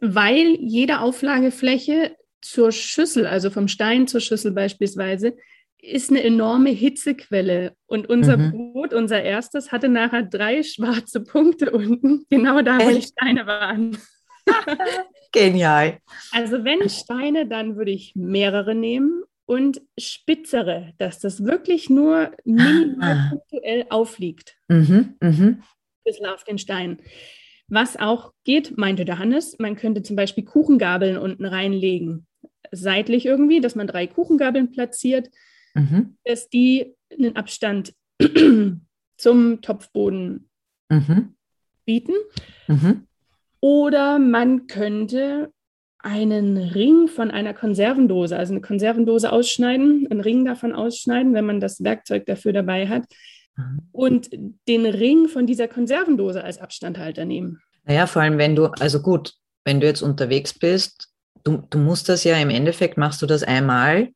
Weil 0.00 0.56
jede 0.60 1.00
Auflagefläche 1.00 2.16
zur 2.40 2.72
Schüssel, 2.72 3.26
also 3.26 3.50
vom 3.50 3.68
Stein 3.68 4.08
zur 4.08 4.20
Schüssel 4.20 4.52
beispielsweise, 4.52 5.36
ist 5.80 6.10
eine 6.10 6.22
enorme 6.22 6.70
Hitzequelle. 6.70 7.74
Und 7.86 8.08
unser 8.08 8.36
mhm. 8.36 8.72
Brot, 8.72 8.94
unser 8.94 9.22
erstes, 9.22 9.72
hatte 9.72 9.88
nachher 9.88 10.22
drei 10.22 10.62
schwarze 10.62 11.22
Punkte 11.22 11.70
unten, 11.70 12.24
genau 12.28 12.62
da, 12.62 12.78
wo 12.78 12.90
die 12.90 13.02
Steine 13.02 13.46
waren. 13.46 13.96
Genial. 15.32 15.98
Also 16.32 16.64
wenn 16.64 16.88
Steine, 16.88 17.46
dann 17.46 17.76
würde 17.76 17.90
ich 17.90 18.14
mehrere 18.14 18.74
nehmen 18.74 19.22
und 19.44 19.80
spitzere, 19.98 20.92
dass 20.98 21.20
das 21.20 21.44
wirklich 21.44 21.88
nur 21.88 22.32
minimal 22.44 23.16
ah. 23.16 23.30
punktuell 23.30 23.86
aufliegt. 23.90 24.56
Mhm, 24.68 25.14
mhm. 25.20 25.62
Bisschen 26.04 26.26
auf 26.26 26.44
den 26.44 26.58
Stein. 26.58 26.98
Was 27.68 27.96
auch 27.96 28.32
geht, 28.44 28.76
meinte 28.76 29.04
der 29.04 29.18
Hannes, 29.18 29.58
man 29.58 29.76
könnte 29.76 30.02
zum 30.02 30.14
Beispiel 30.14 30.44
Kuchengabeln 30.44 31.18
unten 31.18 31.44
reinlegen. 31.44 32.26
Seitlich 32.70 33.26
irgendwie, 33.26 33.60
dass 33.60 33.74
man 33.74 33.86
drei 33.86 34.06
Kuchengabeln 34.06 34.70
platziert, 34.70 35.30
mhm. 35.76 36.16
dass 36.24 36.48
die 36.48 36.94
einen 37.10 37.36
Abstand 37.36 37.92
zum 39.16 39.60
Topfboden 39.60 40.48
mhm. 40.88 41.34
bieten. 41.84 42.14
Mhm. 42.66 43.06
Oder 43.60 44.18
man 44.18 44.66
könnte 44.66 45.50
einen 45.98 46.56
Ring 46.56 47.08
von 47.08 47.30
einer 47.30 47.52
Konservendose, 47.52 48.36
also 48.36 48.52
eine 48.52 48.60
Konservendose 48.60 49.32
ausschneiden, 49.32 50.06
einen 50.10 50.20
Ring 50.20 50.44
davon 50.44 50.72
ausschneiden, 50.72 51.34
wenn 51.34 51.46
man 51.46 51.60
das 51.60 51.82
Werkzeug 51.82 52.26
dafür 52.26 52.52
dabei 52.52 52.88
hat, 52.88 53.04
mhm. 53.56 53.80
und 53.92 54.30
den 54.68 54.86
Ring 54.86 55.28
von 55.28 55.46
dieser 55.46 55.68
Konservendose 55.68 56.44
als 56.44 56.58
Abstandhalter 56.58 57.24
nehmen. 57.24 57.60
Naja, 57.84 58.06
vor 58.06 58.22
allem 58.22 58.38
wenn 58.38 58.54
du, 58.54 58.66
also 58.66 59.00
gut, 59.00 59.34
wenn 59.64 59.80
du 59.80 59.86
jetzt 59.86 60.02
unterwegs 60.02 60.56
bist, 60.56 61.08
du, 61.44 61.62
du 61.70 61.78
musst 61.78 62.08
das 62.08 62.24
ja 62.24 62.36
im 62.36 62.50
Endeffekt, 62.50 62.96
machst 62.96 63.22
du 63.22 63.26
das 63.26 63.42
einmal 63.42 64.10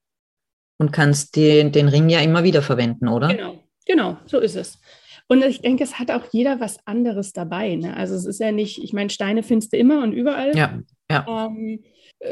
und 0.80 0.92
kannst 0.92 1.36
den, 1.36 1.72
den 1.72 1.88
Ring 1.88 2.08
ja 2.08 2.20
immer 2.20 2.42
wieder 2.42 2.62
verwenden, 2.62 3.08
oder? 3.08 3.28
Genau, 3.28 3.62
genau, 3.86 4.16
so 4.24 4.38
ist 4.38 4.56
es. 4.56 4.80
Und 5.28 5.44
ich 5.44 5.60
denke, 5.60 5.84
es 5.84 5.98
hat 5.98 6.10
auch 6.10 6.24
jeder 6.32 6.58
was 6.58 6.84
anderes 6.86 7.32
dabei. 7.32 7.76
Ne? 7.76 7.96
Also 7.96 8.16
es 8.16 8.24
ist 8.24 8.40
ja 8.40 8.50
nicht, 8.50 8.82
ich 8.82 8.92
meine, 8.92 9.10
Steine 9.10 9.44
findest 9.44 9.72
du 9.72 9.76
immer 9.76 10.02
und 10.02 10.12
überall. 10.12 10.56
Ja, 10.56 10.80
ja. 11.08 11.46
Ähm, 11.46 11.84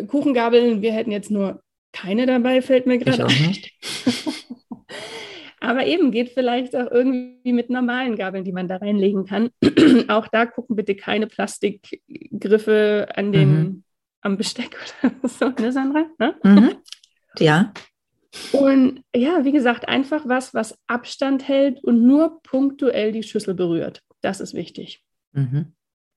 Kuchengabeln, 0.08 0.82
wir 0.82 0.92
hätten 0.92 1.12
jetzt 1.12 1.30
nur 1.30 1.62
keine 1.92 2.26
dabei, 2.26 2.60
fällt 2.62 2.86
mir 2.86 2.98
gerade. 2.98 3.26
Auch 3.26 3.28
nicht. 3.28 3.72
Aber 5.60 5.86
eben 5.86 6.10
geht 6.10 6.30
vielleicht 6.30 6.74
auch 6.74 6.90
irgendwie 6.90 7.52
mit 7.52 7.68
normalen 7.68 8.16
Gabeln, 8.16 8.44
die 8.44 8.52
man 8.52 8.68
da 8.68 8.76
reinlegen 8.76 9.26
kann. 9.26 9.50
auch 10.08 10.26
da 10.28 10.46
gucken 10.46 10.74
bitte 10.74 10.94
keine 10.94 11.26
Plastikgriffe 11.26 13.08
an 13.14 13.32
den, 13.32 13.50
mhm. 13.50 13.84
am 14.22 14.36
Besteck 14.38 14.76
oder 15.02 15.28
so, 15.28 15.48
ne, 15.50 15.70
Sandra? 15.72 16.06
Ne? 16.18 16.34
Mhm. 16.42 16.76
Ja. 17.38 17.72
Und 18.52 19.02
ja, 19.14 19.44
wie 19.44 19.52
gesagt, 19.52 19.88
einfach 19.88 20.22
was, 20.26 20.54
was 20.54 20.76
Abstand 20.86 21.46
hält 21.48 21.82
und 21.82 22.06
nur 22.06 22.42
punktuell 22.42 23.12
die 23.12 23.22
Schüssel 23.22 23.54
berührt. 23.54 24.02
Das 24.20 24.40
ist 24.40 24.54
wichtig. 24.54 25.02
Mhm. 25.32 25.72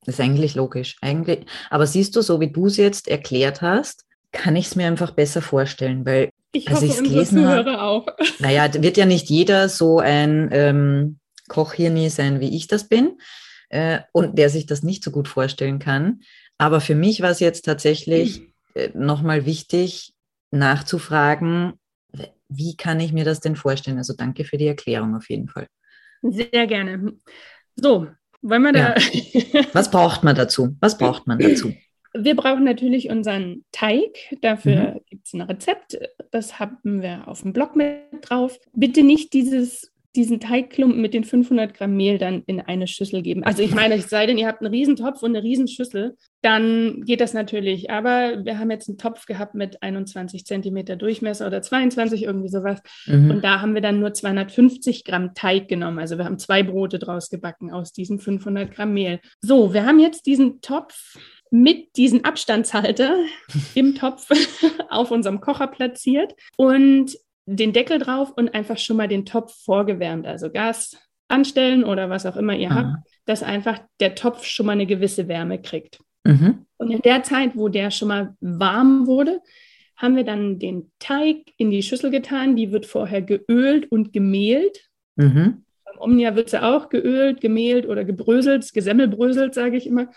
Das 0.05 0.15
ist 0.15 0.21
eigentlich 0.21 0.55
logisch. 0.55 0.97
Eigentlich, 1.01 1.45
aber 1.69 1.85
siehst 1.85 2.15
du, 2.15 2.21
so 2.21 2.39
wie 2.39 2.51
du 2.51 2.67
es 2.67 2.77
jetzt 2.77 3.07
erklärt 3.07 3.61
hast, 3.61 4.05
kann 4.31 4.55
ich 4.55 4.67
es 4.67 4.75
mir 4.75 4.87
einfach 4.87 5.11
besser 5.11 5.41
vorstellen, 5.41 6.05
weil 6.05 6.31
ich 6.53 6.67
als 6.69 6.81
hoffe, 6.81 6.99
unsere 6.99 7.25
Zuhörer 7.25 7.73
hab, 7.73 7.81
auch. 7.81 8.07
Naja, 8.39 8.73
wird 8.81 8.97
ja 8.97 9.05
nicht 9.05 9.29
jeder 9.29 9.69
so 9.69 9.99
ein 9.99 10.49
ähm, 10.51 11.19
Kochhirni 11.47 12.09
sein, 12.09 12.39
wie 12.39 12.55
ich 12.55 12.67
das 12.67 12.87
bin 12.87 13.19
äh, 13.69 13.99
und 14.11 14.37
der 14.37 14.49
sich 14.49 14.65
das 14.65 14.83
nicht 14.83 15.03
so 15.03 15.11
gut 15.11 15.27
vorstellen 15.27 15.79
kann. 15.79 16.21
Aber 16.57 16.81
für 16.81 16.95
mich 16.95 17.21
war 17.21 17.31
es 17.31 17.39
jetzt 17.39 17.65
tatsächlich 17.65 18.39
mhm. 18.39 18.45
äh, 18.75 18.89
nochmal 18.93 19.45
wichtig, 19.45 20.13
nachzufragen, 20.51 21.73
wie 22.51 22.75
kann 22.75 22.99
ich 22.99 23.13
mir 23.13 23.25
das 23.25 23.39
denn 23.39 23.55
vorstellen? 23.55 23.97
Also 23.97 24.13
danke 24.15 24.43
für 24.43 24.57
die 24.57 24.67
Erklärung 24.67 25.15
auf 25.15 25.29
jeden 25.29 25.47
Fall. 25.47 25.67
Sehr 26.21 26.67
gerne. 26.67 27.13
So, 27.75 28.07
wollen 28.41 28.61
wir 28.63 28.73
da. 28.73 28.95
Ja. 28.95 29.63
Was 29.73 29.89
braucht 29.89 30.23
man 30.23 30.35
dazu? 30.35 30.75
Was 30.79 30.97
braucht 30.97 31.27
man 31.27 31.39
dazu? 31.39 31.73
Wir 32.13 32.35
brauchen 32.35 32.65
natürlich 32.65 33.09
unseren 33.09 33.63
Teig. 33.71 34.17
Dafür 34.41 34.95
mhm. 34.95 34.99
gibt 35.09 35.27
es 35.27 35.33
ein 35.33 35.41
Rezept. 35.41 35.97
Das 36.31 36.59
haben 36.59 37.01
wir 37.01 37.27
auf 37.27 37.41
dem 37.41 37.53
Blog 37.53 37.75
mit 37.75 38.01
drauf. 38.21 38.59
Bitte 38.73 39.03
nicht 39.03 39.33
dieses 39.33 39.90
diesen 40.15 40.39
Teigklumpen 40.39 41.01
mit 41.01 41.13
den 41.13 41.23
500 41.23 41.73
Gramm 41.73 41.95
Mehl 41.95 42.17
dann 42.17 42.43
in 42.45 42.59
eine 42.59 42.87
Schüssel 42.87 43.21
geben. 43.21 43.43
Also 43.43 43.63
ich 43.63 43.73
meine, 43.73 43.95
es 43.95 44.09
sei 44.09 44.25
denn, 44.25 44.37
ihr 44.37 44.47
habt 44.47 44.61
einen 44.61 44.73
Riesentopf 44.73 45.23
und 45.23 45.35
eine 45.35 45.43
Riesenschüssel, 45.43 46.17
dann 46.41 47.01
geht 47.05 47.21
das 47.21 47.33
natürlich. 47.33 47.89
Aber 47.89 48.43
wir 48.43 48.59
haben 48.59 48.71
jetzt 48.71 48.89
einen 48.89 48.97
Topf 48.97 49.25
gehabt 49.25 49.55
mit 49.55 49.81
21 49.81 50.45
Zentimeter 50.45 50.97
Durchmesser 50.97 51.47
oder 51.47 51.61
22, 51.61 52.23
irgendwie 52.23 52.49
sowas. 52.49 52.81
Mhm. 53.05 53.31
Und 53.31 53.43
da 53.43 53.61
haben 53.61 53.73
wir 53.73 53.81
dann 53.81 53.99
nur 53.99 54.13
250 54.13 55.05
Gramm 55.05 55.33
Teig 55.33 55.69
genommen. 55.69 55.99
Also 55.99 56.17
wir 56.17 56.25
haben 56.25 56.39
zwei 56.39 56.63
Brote 56.63 56.99
draus 56.99 57.29
gebacken 57.29 57.71
aus 57.71 57.93
diesen 57.93 58.19
500 58.19 58.71
Gramm 58.71 58.93
Mehl. 58.93 59.21
So, 59.39 59.73
wir 59.73 59.85
haben 59.85 59.99
jetzt 59.99 60.25
diesen 60.25 60.59
Topf 60.61 61.15
mit 61.51 61.97
diesem 61.97 62.25
Abstandshalter 62.25 63.15
im 63.75 63.95
Topf 63.95 64.27
auf 64.89 65.11
unserem 65.11 65.39
Kocher 65.39 65.67
platziert. 65.67 66.33
Und 66.57 67.15
den 67.55 67.73
Deckel 67.73 67.99
drauf 67.99 68.31
und 68.35 68.53
einfach 68.53 68.77
schon 68.77 68.97
mal 68.97 69.07
den 69.07 69.25
Topf 69.25 69.63
vorgewärmt, 69.63 70.25
also 70.25 70.51
Gas 70.51 70.97
anstellen 71.27 71.83
oder 71.83 72.09
was 72.09 72.25
auch 72.25 72.35
immer 72.35 72.55
ihr 72.55 72.69
mhm. 72.69 72.75
habt, 72.75 73.07
dass 73.25 73.43
einfach 73.43 73.79
der 73.99 74.15
Topf 74.15 74.45
schon 74.45 74.65
mal 74.65 74.73
eine 74.73 74.85
gewisse 74.85 75.27
Wärme 75.27 75.61
kriegt. 75.61 75.99
Mhm. 76.23 76.65
Und 76.77 76.91
in 76.91 77.01
der 77.01 77.23
Zeit, 77.23 77.55
wo 77.55 77.69
der 77.69 77.91
schon 77.91 78.09
mal 78.09 78.35
warm 78.41 79.07
wurde, 79.07 79.41
haben 79.95 80.15
wir 80.15 80.23
dann 80.23 80.59
den 80.59 80.91
Teig 80.99 81.37
in 81.57 81.71
die 81.71 81.83
Schüssel 81.83 82.09
getan. 82.09 82.55
Die 82.55 82.71
wird 82.71 82.85
vorher 82.85 83.21
geölt 83.21 83.91
und 83.91 84.13
gemehlt. 84.13 84.89
Mhm. 85.15 85.63
Beim 85.85 85.99
Omnia 85.99 86.35
wird 86.35 86.49
sie 86.49 86.61
auch 86.61 86.89
geölt, 86.89 87.39
gemehlt 87.39 87.87
oder 87.87 88.03
gebröselt, 88.03 88.71
gesemmelbröselt, 88.73 89.53
sage 89.53 89.77
ich 89.77 89.85
immer, 89.85 90.09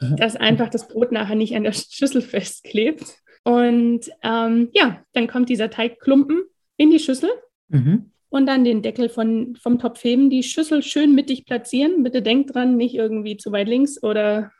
mhm. 0.00 0.16
dass 0.16 0.36
einfach 0.36 0.70
das 0.70 0.88
Brot 0.88 1.12
nachher 1.12 1.36
nicht 1.36 1.54
an 1.54 1.64
der 1.64 1.72
Schüssel 1.72 2.22
festklebt. 2.22 3.04
Und 3.44 4.10
ähm, 4.22 4.70
ja, 4.72 5.02
dann 5.12 5.26
kommt 5.28 5.48
dieser 5.48 5.70
Teigklumpen 5.70 6.42
in 6.82 6.90
die 6.90 6.98
Schüssel 6.98 7.30
mhm. 7.68 8.10
und 8.28 8.46
dann 8.46 8.64
den 8.64 8.82
Deckel 8.82 9.08
von, 9.08 9.56
vom 9.56 9.78
Topf 9.78 10.02
heben, 10.04 10.30
die 10.30 10.42
Schüssel 10.42 10.82
schön 10.82 11.14
mittig 11.14 11.46
platzieren. 11.46 12.02
Bitte 12.02 12.22
denkt 12.22 12.54
dran, 12.54 12.76
nicht 12.76 12.94
irgendwie 12.94 13.36
zu 13.36 13.52
weit 13.52 13.68
links 13.68 14.02
oder 14.02 14.50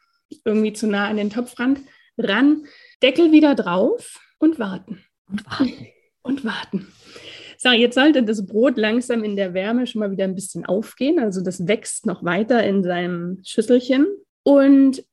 irgendwie 0.44 0.72
zu 0.72 0.86
nah 0.86 1.08
an 1.08 1.16
den 1.16 1.30
Topfrand 1.30 1.80
ran. 2.18 2.64
Deckel 3.02 3.32
wieder 3.32 3.54
drauf 3.54 4.20
und 4.38 4.58
warten. 4.58 5.04
Und 5.28 5.44
warten. 5.46 5.86
Und 6.22 6.44
warten. 6.44 6.86
So, 7.58 7.70
jetzt 7.70 7.94
sollte 7.94 8.22
das 8.22 8.44
Brot 8.44 8.76
langsam 8.76 9.22
in 9.22 9.36
der 9.36 9.54
Wärme 9.54 9.86
schon 9.86 10.00
mal 10.00 10.10
wieder 10.10 10.24
ein 10.24 10.34
bisschen 10.34 10.64
aufgehen. 10.66 11.18
Also 11.18 11.42
das 11.42 11.66
wächst 11.68 12.06
noch 12.06 12.24
weiter 12.24 12.64
in 12.64 12.82
seinem 12.82 13.40
Schüsselchen. 13.44 14.06
Und 14.42 15.04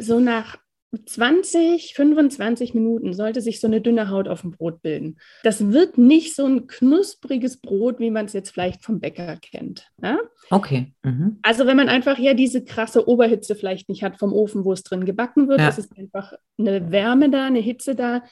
so 0.00 0.20
nach 0.20 0.58
20, 1.04 1.94
25 1.94 2.72
Minuten 2.72 3.12
sollte 3.12 3.42
sich 3.42 3.60
so 3.60 3.66
eine 3.66 3.82
dünne 3.82 4.08
Haut 4.08 4.26
auf 4.26 4.40
dem 4.40 4.52
Brot 4.52 4.80
bilden. 4.80 5.18
Das 5.42 5.70
wird 5.70 5.98
nicht 5.98 6.34
so 6.34 6.46
ein 6.46 6.66
knuspriges 6.66 7.60
Brot, 7.60 8.00
wie 8.00 8.10
man 8.10 8.24
es 8.24 8.32
jetzt 8.32 8.50
vielleicht 8.50 8.82
vom 8.82 8.98
Bäcker 8.98 9.36
kennt. 9.36 9.90
Ja? 10.02 10.18
Okay. 10.50 10.94
Mhm. 11.02 11.38
Also 11.42 11.66
wenn 11.66 11.76
man 11.76 11.90
einfach 11.90 12.18
ja 12.18 12.32
diese 12.32 12.64
krasse 12.64 13.06
Oberhitze 13.06 13.54
vielleicht 13.54 13.90
nicht 13.90 14.02
hat 14.02 14.18
vom 14.18 14.32
Ofen, 14.32 14.64
wo 14.64 14.72
es 14.72 14.82
drin 14.82 15.04
gebacken 15.04 15.48
wird, 15.48 15.60
ja. 15.60 15.68
es 15.68 15.78
ist 15.78 15.96
einfach 15.98 16.32
eine 16.58 16.90
Wärme 16.90 17.28
da, 17.30 17.46
eine 17.46 17.60
Hitze 17.60 17.94
da. 17.94 18.22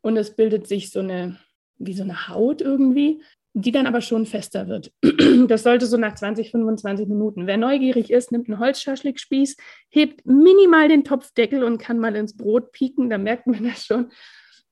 und 0.00 0.16
es 0.16 0.34
bildet 0.34 0.66
sich 0.66 0.90
so 0.90 1.00
eine, 1.00 1.38
wie 1.76 1.92
so 1.92 2.02
eine 2.02 2.28
Haut 2.28 2.62
irgendwie, 2.62 3.20
die 3.52 3.72
dann 3.72 3.86
aber 3.86 4.00
schon 4.00 4.26
fester 4.26 4.68
wird. 4.68 4.92
Das 5.48 5.62
sollte 5.62 5.86
so 5.86 5.96
nach 5.96 6.14
20, 6.14 6.50
25 6.50 7.08
Minuten. 7.08 7.46
Wer 7.46 7.56
neugierig 7.56 8.10
ist, 8.10 8.30
nimmt 8.30 8.48
einen 8.48 8.58
Holzschaschlikspieß, 8.58 9.56
hebt 9.88 10.26
minimal 10.26 10.88
den 10.88 11.04
Topfdeckel 11.04 11.64
und 11.64 11.78
kann 11.78 11.98
mal 11.98 12.14
ins 12.14 12.36
Brot 12.36 12.72
pieken, 12.72 13.10
da 13.10 13.18
merkt 13.18 13.46
man 13.46 13.64
das 13.64 13.84
schon. 13.84 14.10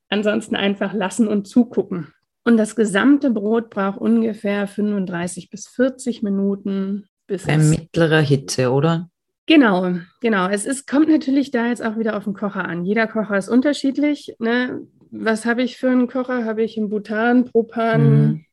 Ansonsten 0.09 0.57
einfach 0.57 0.93
lassen 0.95 1.29
und 1.29 1.47
zugucken. 1.47 2.12
Und 2.45 2.57
das 2.57 2.77
gesamte 2.77 3.31
Brot 3.31 3.71
braucht 3.71 3.99
ungefähr 3.99 4.67
35 4.67 5.51
bis 5.51 5.69
40 5.69 6.23
Minuten. 6.23 7.07
Bis 7.27 7.47
Bei 7.47 7.59
mittlerer 7.59 8.21
Hitze, 8.21 8.71
oder? 8.71 9.11
Genau, 9.47 9.95
genau. 10.21 10.49
Es 10.49 10.67
ist, 10.67 10.87
kommt 10.87 11.09
natürlich 11.09 11.51
da 11.51 11.69
jetzt 11.69 11.85
auch 11.85 11.99
wieder 11.99 12.17
auf 12.17 12.25
den 12.25 12.35
Kocher 12.35 12.64
an. 12.64 12.85
Jeder 12.85 13.07
Kocher 13.07 13.37
ist 13.37 13.49
unterschiedlich. 13.49 14.35
Ne? 14.38 14.87
Was 15.11 15.47
habe 15.47 15.62
ich 15.62 15.77
für 15.77 15.91
einen 15.91 16.07
Kocher? 16.07 16.45
Habe 16.45 16.62
ich 16.62 16.79
einen 16.79 16.88
Butan, 16.88 17.47
Propan 17.47 18.03
mhm. 18.03 18.45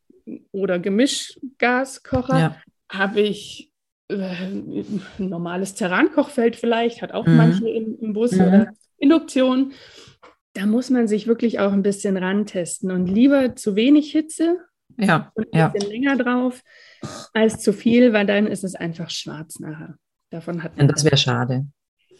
Oder 0.51 0.79
Gemischgaskocher? 0.79 2.39
Ja. 2.39 2.57
Habe 2.91 3.21
ich 3.21 3.71
äh, 4.09 4.15
ein 4.15 5.01
normales 5.17 5.75
Terrankochfeld 5.75 6.55
vielleicht? 6.55 7.01
Hat 7.01 7.11
auch 7.11 7.25
mhm. 7.25 7.37
manche 7.37 7.69
im, 7.69 7.97
im 7.99 8.13
Bus 8.13 8.31
mhm. 8.31 8.41
oder 8.41 8.73
Induktion 8.97 9.73
da 10.55 10.65
muss 10.65 10.89
man 10.89 11.07
sich 11.07 11.27
wirklich 11.27 11.59
auch 11.59 11.73
ein 11.73 11.83
bisschen 11.83 12.17
rantesten 12.17 12.89
und 12.89 13.07
lieber 13.07 13.55
zu 13.55 13.75
wenig 13.75 14.11
Hitze 14.11 14.57
ja, 14.97 15.31
und 15.35 15.53
ein 15.53 15.71
bisschen 15.71 15.91
ja. 15.91 15.93
länger 15.93 16.17
drauf 16.17 16.63
als 17.33 17.59
zu 17.59 17.73
viel, 17.73 18.13
weil 18.13 18.25
dann 18.25 18.47
ist 18.47 18.63
es 18.63 18.73
einfach 18.73 19.09
schwarz 19.09 19.59
nachher. 19.59 19.97
Davon 20.31 20.63
hat 20.63 20.77
man. 20.77 20.87
Das 20.87 21.03
wäre 21.03 21.17
schade. 21.17 21.67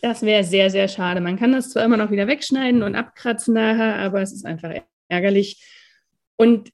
Das 0.02 0.22
wäre 0.22 0.44
sehr, 0.44 0.70
sehr 0.70 0.90
schade. 0.90 1.22
Man 1.22 1.40
kann 1.40 1.54
das 1.54 1.70
zwar 1.70 1.86
immer 1.86 1.98
noch 1.98 2.12
wieder 2.12 2.28
wegschneiden 2.28 2.84
und 2.84 2.96
abkratzen 2.96 3.54
nachher, 3.54 3.96
aber 4.00 4.22
es 4.22 4.34
ist 4.34 4.46
einfach 4.46 4.74
ärgerlich. 5.08 5.66
Und 6.36 6.72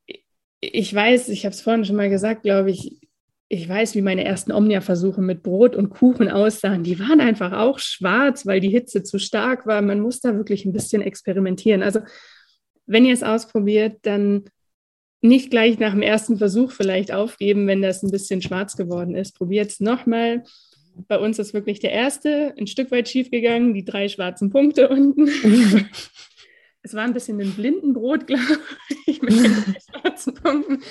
ich 0.61 0.93
weiß, 0.93 1.29
ich 1.29 1.45
habe 1.45 1.53
es 1.53 1.61
vorhin 1.61 1.83
schon 1.83 1.95
mal 1.95 2.09
gesagt, 2.09 2.43
glaube 2.43 2.71
ich, 2.71 2.99
ich 3.49 3.67
weiß, 3.67 3.95
wie 3.95 4.01
meine 4.01 4.23
ersten 4.23 4.53
Omnia-Versuche 4.53 5.21
mit 5.21 5.43
Brot 5.43 5.75
und 5.75 5.89
Kuchen 5.89 6.29
aussahen. 6.29 6.83
Die 6.83 6.99
waren 6.99 7.19
einfach 7.19 7.51
auch 7.51 7.79
schwarz, 7.79 8.45
weil 8.45 8.61
die 8.61 8.69
Hitze 8.69 9.03
zu 9.03 9.19
stark 9.19 9.65
war. 9.67 9.81
Man 9.81 9.99
muss 9.99 10.21
da 10.21 10.35
wirklich 10.35 10.63
ein 10.63 10.71
bisschen 10.71 11.01
experimentieren. 11.01 11.83
Also, 11.83 11.99
wenn 12.85 13.03
ihr 13.03 13.13
es 13.13 13.23
ausprobiert, 13.23 13.97
dann 14.03 14.45
nicht 15.21 15.51
gleich 15.51 15.79
nach 15.79 15.91
dem 15.91 16.01
ersten 16.01 16.37
Versuch 16.37 16.71
vielleicht 16.71 17.11
aufgeben, 17.11 17.67
wenn 17.67 17.81
das 17.81 18.03
ein 18.03 18.11
bisschen 18.11 18.41
schwarz 18.41 18.77
geworden 18.77 19.15
ist. 19.15 19.35
Probiert 19.35 19.69
es 19.69 19.79
nochmal. 19.81 20.43
Bei 21.07 21.17
uns 21.19 21.37
ist 21.37 21.53
wirklich 21.53 21.79
der 21.79 21.91
erste 21.91 22.53
ein 22.57 22.67
Stück 22.67 22.89
weit 22.91 23.09
schief 23.09 23.31
gegangen, 23.31 23.73
die 23.73 23.83
drei 23.83 24.07
schwarzen 24.07 24.49
Punkte 24.49 24.87
unten. 24.87 25.27
es 26.83 26.93
war 26.93 27.03
ein 27.03 27.13
bisschen 27.13 27.39
ein 27.39 27.53
Blindenbrot, 27.53 28.27
glaube 28.27 28.59
ich, 29.05 29.21
mit 29.21 29.31
den 29.31 29.75
schwarzen 29.89 30.33
Punkten. 30.35 30.81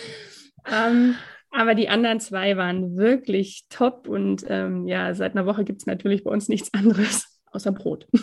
Ähm, 0.70 1.14
aber 1.50 1.74
die 1.74 1.88
anderen 1.88 2.20
zwei 2.20 2.56
waren 2.56 2.96
wirklich 2.96 3.64
top 3.70 4.06
und 4.06 4.44
ähm, 4.48 4.86
ja, 4.86 5.14
seit 5.14 5.32
einer 5.32 5.46
Woche 5.46 5.64
gibt 5.64 5.80
es 5.80 5.86
natürlich 5.86 6.22
bei 6.22 6.30
uns 6.30 6.48
nichts 6.48 6.72
anderes 6.72 7.26
außer 7.52 7.72
Brot. 7.72 8.06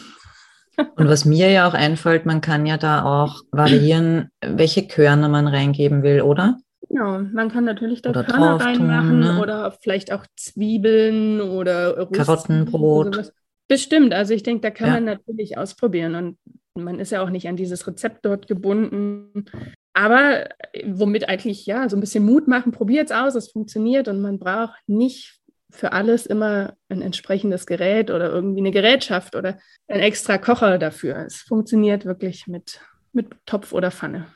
Und 0.96 1.08
was 1.08 1.26
mir 1.26 1.50
ja 1.50 1.68
auch 1.68 1.74
einfällt, 1.74 2.28
man 2.28 2.40
kann 2.40 2.68
ja 2.68 2.78
da 2.78 3.04
auch 3.04 3.42
variieren, 3.50 4.30
welche 4.46 4.88
Körner 4.88 5.28
man 5.28 5.48
reingeben 5.48 6.04
will, 6.04 6.22
oder? 6.22 6.60
Genau, 6.88 7.20
man 7.20 7.50
kann 7.50 7.66
natürlich 7.66 8.04
da 8.04 8.12
oder 8.12 8.24
Körner 8.24 8.62
reinmachen 8.62 9.20
ne? 9.20 9.40
oder 9.42 9.72
vielleicht 9.72 10.14
auch 10.14 10.24
Zwiebeln 10.36 11.42
oder 11.42 11.98
Rust 11.98 12.14
Karottenbrot. 12.14 13.34
Bestimmt, 13.68 14.14
also 14.14 14.36
ich 14.36 14.44
denke, 14.44 14.62
da 14.62 14.70
kann 14.70 14.88
ja. 14.88 14.94
man 14.94 15.06
natürlich 15.06 15.58
ausprobieren 15.58 16.14
und 16.14 16.38
man 16.84 17.00
ist 17.00 17.12
ja 17.12 17.22
auch 17.22 17.30
nicht 17.30 17.48
an 17.48 17.56
dieses 17.56 17.88
Rezept 17.88 18.26
dort 18.26 18.48
gebunden. 18.48 19.46
Aber 19.94 20.50
äh, 20.74 20.84
womit 20.86 21.28
eigentlich, 21.30 21.66
ja, 21.66 21.90
so 21.90 21.98
ein 21.98 22.02
bisschen 22.02 22.26
Mut 22.26 22.48
machen, 22.48 22.72
probiert 22.72 23.10
es 23.10 23.16
aus, 23.16 23.36
es 23.36 23.52
funktioniert 23.52 24.08
und 24.08 24.22
man 24.22 24.40
braucht 24.40 24.78
nicht 24.88 25.40
für 25.70 25.92
alles 25.92 26.26
immer 26.26 26.76
ein 26.90 27.02
entsprechendes 27.02 27.66
Gerät 27.66 28.10
oder 28.10 28.30
irgendwie 28.30 28.60
eine 28.60 28.72
Gerätschaft 28.72 29.36
oder 29.36 29.60
ein 29.88 30.00
extra 30.00 30.38
Kocher 30.38 30.78
dafür. 30.78 31.26
Es 31.26 31.38
funktioniert 31.38 32.06
wirklich 32.06 32.48
mit, 32.48 32.80
mit 33.12 33.28
Topf 33.46 33.74
oder 33.74 33.92
Pfanne. 33.92 34.28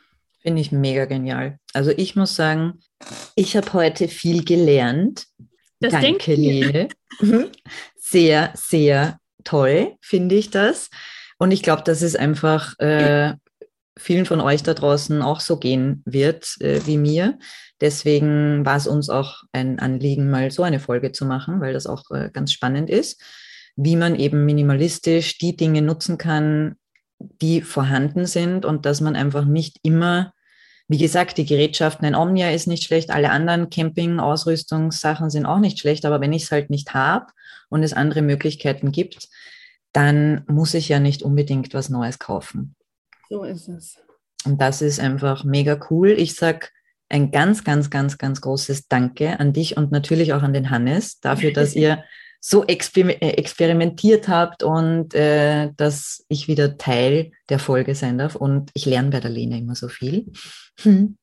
Finde 0.41 0.62
ich 0.62 0.71
mega 0.71 1.06
genial. 1.06 1.58
Also 1.73 1.91
ich 1.91 2.15
muss 2.15 2.36
sagen, 2.36 2.80
ich 3.36 3.56
habe 3.56 3.73
heute 3.73 4.08
viel 4.08 4.43
gelernt. 4.43 5.27
Das 5.80 5.93
Danke, 5.93 6.36
Lene. 6.36 6.89
sehr, 7.95 8.51
sehr 8.56 9.19
toll, 9.43 9.95
finde 10.01 10.36
ich 10.36 10.49
das. 10.49 10.89
Und 11.41 11.49
ich 11.49 11.63
glaube, 11.63 11.82
das 11.84 12.04
ist 12.04 12.19
einfach 12.19 12.77
äh, 12.77 13.34
vielen 13.97 14.27
von 14.27 14.41
euch 14.41 14.62
da 14.62 14.75
draußen 14.75 15.23
auch 15.23 15.39
so 15.39 15.58
gehen 15.58 16.04
wird 16.06 16.56
äh, 16.60 16.86
wie 16.86 16.99
mir. 16.99 17.39
Deswegen 17.82 18.63
war 18.63 18.75
es 18.75 18.86
uns 18.86 19.10
auch 19.10 19.41
ein 19.51 19.80
Anliegen, 19.80 20.30
mal 20.30 20.51
so 20.51 20.62
eine 20.62 20.80
Folge 20.80 21.13
zu 21.13 21.25
machen, 21.25 21.60
weil 21.60 21.73
das 21.73 21.88
auch 21.88 22.12
äh, 22.12 22.30
ganz 22.32 22.51
spannend 22.51 22.91
ist, 22.91 23.19
wie 23.75 23.95
man 23.95 24.15
eben 24.15 24.45
minimalistisch 24.45 25.39
die 25.39 25.56
Dinge 25.56 25.82
nutzen 25.82 26.19
kann, 26.19 26.75
die 27.17 27.63
vorhanden 27.63 28.27
sind 28.27 28.63
und 28.63 28.86
dass 28.86 29.01
man 29.01 29.15
einfach 29.15 29.45
nicht 29.45 29.80
immer, 29.82 30.34
wie 30.88 30.99
gesagt, 30.99 31.39
die 31.39 31.47
Gerätschaften, 31.47 32.06
ein 32.06 32.13
Omnia 32.13 32.51
ist 32.51 32.67
nicht 32.67 32.84
schlecht, 32.84 33.10
alle 33.10 33.32
anderen 33.32 33.71
Camping-Ausrüstungssachen 33.71 35.32
sind 35.32 35.47
auch 35.47 35.58
nicht 35.58 35.80
schlecht, 35.80 36.06
aber 36.06 36.21
wenn 36.21 36.34
ich 36.34 36.43
es 36.43 36.51
halt 36.51 36.69
nicht 36.69 36.93
habe 36.93 37.25
und 37.69 37.82
es 37.82 37.93
andere 37.93 38.21
Möglichkeiten 38.21 38.91
gibt, 38.91 39.27
dann 39.93 40.43
muss 40.47 40.73
ich 40.73 40.89
ja 40.89 40.99
nicht 40.99 41.23
unbedingt 41.23 41.73
was 41.73 41.89
Neues 41.89 42.19
kaufen. 42.19 42.75
So 43.30 43.43
ist 43.43 43.67
es. 43.67 43.97
Und 44.45 44.60
das 44.62 44.82
ist 44.82 44.99
einfach 44.99 45.43
mega 45.43 45.80
cool. 45.89 46.10
Ich 46.10 46.36
sage 46.36 46.67
ein 47.10 47.32
ganz, 47.32 47.63
ganz, 47.63 47.89
ganz, 47.89 48.17
ganz 48.17 48.41
großes 48.41 48.88
Danke 48.88 49.39
an 49.39 49.54
dich 49.54 49.77
und 49.77 49.91
natürlich 49.91 50.34
auch 50.34 50.41
an 50.41 50.54
den 50.54 50.69
Hannes 50.69 51.19
dafür, 51.19 51.51
dass 51.54 51.75
ihr 51.75 52.04
so 52.43 52.65
exper 52.65 53.21
äh, 53.21 53.34
experimentiert 53.38 54.27
habt 54.27 54.63
und 54.63 55.13
äh, 55.13 55.69
dass 55.77 56.25
ich 56.27 56.47
wieder 56.47 56.77
Teil 56.77 57.32
der 57.49 57.60
Folge 57.60 57.93
sein 57.93 58.17
darf. 58.17 58.36
Und 58.36 58.71
ich 58.73 58.86
lerne 58.86 59.12
bei 59.12 59.19
der 59.19 59.30
Lena 59.30 59.58
immer 59.58 59.75
so 59.75 59.88
viel. 59.88 60.32
und 60.84 61.17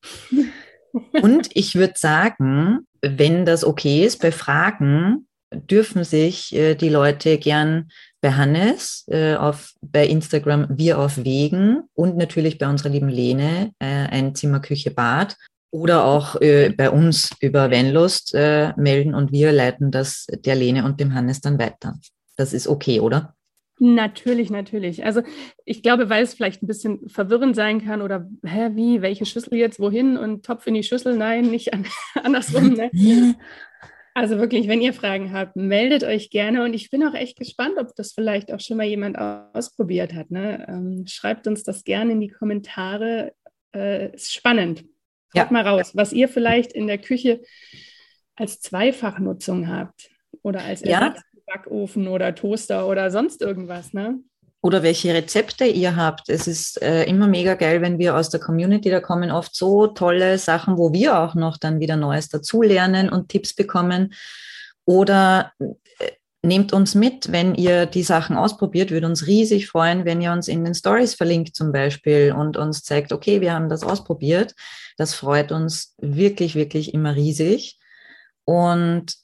ich 1.54 1.74
würde 1.74 1.94
sagen, 1.96 2.86
wenn 3.02 3.44
das 3.44 3.64
okay 3.64 4.04
ist, 4.04 4.22
bei 4.22 4.30
Fragen 4.30 5.26
dürfen 5.52 6.04
sich 6.04 6.54
äh, 6.54 6.74
die 6.74 6.88
Leute 6.88 7.38
gern 7.38 7.88
bei 8.20 8.32
Hannes 8.32 9.04
äh, 9.08 9.34
auf, 9.34 9.74
bei 9.80 10.06
Instagram 10.06 10.66
Wir 10.70 10.98
auf 10.98 11.22
Wegen 11.24 11.82
und 11.94 12.16
natürlich 12.16 12.58
bei 12.58 12.68
unserer 12.68 12.90
lieben 12.90 13.08
Lene, 13.08 13.72
äh, 13.78 13.86
ein 13.86 14.34
Zimmer, 14.34 14.60
Küche, 14.60 14.90
Bad 14.90 15.36
oder 15.70 16.04
auch 16.04 16.40
äh, 16.40 16.70
bei 16.70 16.90
uns 16.90 17.30
über 17.40 17.70
Vanlust 17.70 18.34
äh, 18.34 18.72
melden 18.76 19.14
und 19.14 19.32
wir 19.32 19.52
leiten 19.52 19.90
das 19.90 20.26
der 20.44 20.54
Lene 20.54 20.84
und 20.84 20.98
dem 21.00 21.14
Hannes 21.14 21.40
dann 21.40 21.58
weiter. 21.58 21.98
Das 22.36 22.52
ist 22.52 22.68
okay, 22.68 23.00
oder? 23.00 23.34
Natürlich, 23.80 24.50
natürlich. 24.50 25.04
Also 25.04 25.22
ich 25.64 25.82
glaube, 25.82 26.10
weil 26.10 26.24
es 26.24 26.34
vielleicht 26.34 26.62
ein 26.62 26.66
bisschen 26.66 27.08
verwirrend 27.08 27.54
sein 27.54 27.84
kann 27.84 28.02
oder 28.02 28.28
hä, 28.44 28.70
wie, 28.74 29.02
welche 29.02 29.24
Schüssel 29.24 29.54
jetzt 29.54 29.78
wohin 29.78 30.16
und 30.16 30.44
Topf 30.44 30.66
in 30.66 30.74
die 30.74 30.82
Schüssel, 30.82 31.16
nein, 31.16 31.50
nicht 31.50 31.72
an, 31.72 31.86
andersrum. 32.14 32.74
Ne? 32.74 32.90
Also 34.18 34.38
wirklich, 34.38 34.66
wenn 34.66 34.80
ihr 34.80 34.94
Fragen 34.94 35.32
habt, 35.32 35.54
meldet 35.54 36.02
euch 36.02 36.30
gerne. 36.30 36.64
Und 36.64 36.74
ich 36.74 36.90
bin 36.90 37.04
auch 37.04 37.14
echt 37.14 37.38
gespannt, 37.38 37.76
ob 37.78 37.94
das 37.94 38.10
vielleicht 38.10 38.52
auch 38.52 38.58
schon 38.58 38.76
mal 38.76 38.86
jemand 38.86 39.16
ausprobiert 39.16 40.12
hat. 40.12 40.32
Ne? 40.32 40.66
Ähm, 40.68 41.04
schreibt 41.06 41.46
uns 41.46 41.62
das 41.62 41.84
gerne 41.84 42.10
in 42.10 42.20
die 42.20 42.28
Kommentare. 42.28 43.32
Äh, 43.72 44.12
ist 44.16 44.34
spannend. 44.34 44.84
Ja. 45.34 45.46
mal 45.52 45.64
raus, 45.64 45.92
was 45.94 46.12
ihr 46.12 46.28
vielleicht 46.28 46.72
in 46.72 46.88
der 46.88 46.98
Küche 46.98 47.42
als 48.34 48.60
Zweifachnutzung 48.60 49.68
habt 49.68 50.10
oder 50.42 50.64
als 50.64 50.80
ja. 50.80 51.14
Backofen 51.46 52.08
oder 52.08 52.34
Toaster 52.34 52.88
oder 52.88 53.12
sonst 53.12 53.40
irgendwas. 53.40 53.92
Ne? 53.92 54.18
Oder 54.60 54.82
welche 54.82 55.14
Rezepte 55.14 55.66
ihr 55.66 55.96
habt. 55.96 56.28
Es 56.28 56.46
ist 56.48 56.82
äh, 56.82 57.04
immer 57.04 57.28
mega 57.28 57.54
geil, 57.54 57.80
wenn 57.80 57.98
wir 57.98 58.16
aus 58.16 58.28
der 58.28 58.40
Community, 58.40 58.90
da 58.90 59.00
kommen 59.00 59.30
oft 59.30 59.54
so 59.54 59.86
tolle 59.86 60.38
Sachen, 60.38 60.76
wo 60.76 60.92
wir 60.92 61.18
auch 61.18 61.34
noch 61.34 61.56
dann 61.56 61.80
wieder 61.80 61.96
Neues 61.96 62.28
dazulernen 62.28 63.08
und 63.08 63.28
Tipps 63.28 63.54
bekommen. 63.54 64.14
Oder 64.84 65.52
äh, 65.60 65.68
nehmt 66.42 66.72
uns 66.72 66.96
mit, 66.96 67.30
wenn 67.30 67.54
ihr 67.54 67.86
die 67.86 68.02
Sachen 68.02 68.36
ausprobiert, 68.36 68.90
würde 68.90 69.06
uns 69.06 69.28
riesig 69.28 69.68
freuen, 69.68 70.04
wenn 70.04 70.20
ihr 70.20 70.32
uns 70.32 70.48
in 70.48 70.64
den 70.64 70.74
Stories 70.74 71.14
verlinkt 71.14 71.54
zum 71.54 71.70
Beispiel 71.70 72.34
und 72.36 72.56
uns 72.56 72.82
zeigt, 72.82 73.12
okay, 73.12 73.40
wir 73.40 73.52
haben 73.52 73.68
das 73.68 73.84
ausprobiert. 73.84 74.54
Das 74.96 75.14
freut 75.14 75.52
uns 75.52 75.94
wirklich, 75.98 76.56
wirklich 76.56 76.94
immer 76.94 77.14
riesig. 77.14 77.78
Und 78.44 79.14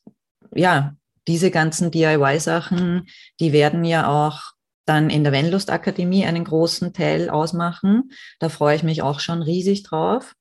ja, 0.55 0.95
diese 1.27 1.51
ganzen 1.51 1.91
DIY-Sachen, 1.91 3.09
die 3.41 3.53
werden 3.53 3.85
ja 3.85 4.07
auch 4.09 4.54
dann 4.87 5.11
in 5.11 5.25
der 5.25 5.33
Wendlust 5.33 5.71
Akademie 5.71 6.27
einen 6.27 6.45
großen 6.45 6.93
Teil 6.93 7.31
ausmachen. 7.31 8.11
Da 8.39 8.49
freue 8.49 8.77
ich 8.77 8.83
mich 8.83 9.03
auch 9.03 9.21
schon 9.21 9.43
riesig 9.43 9.83
drauf. 9.83 10.35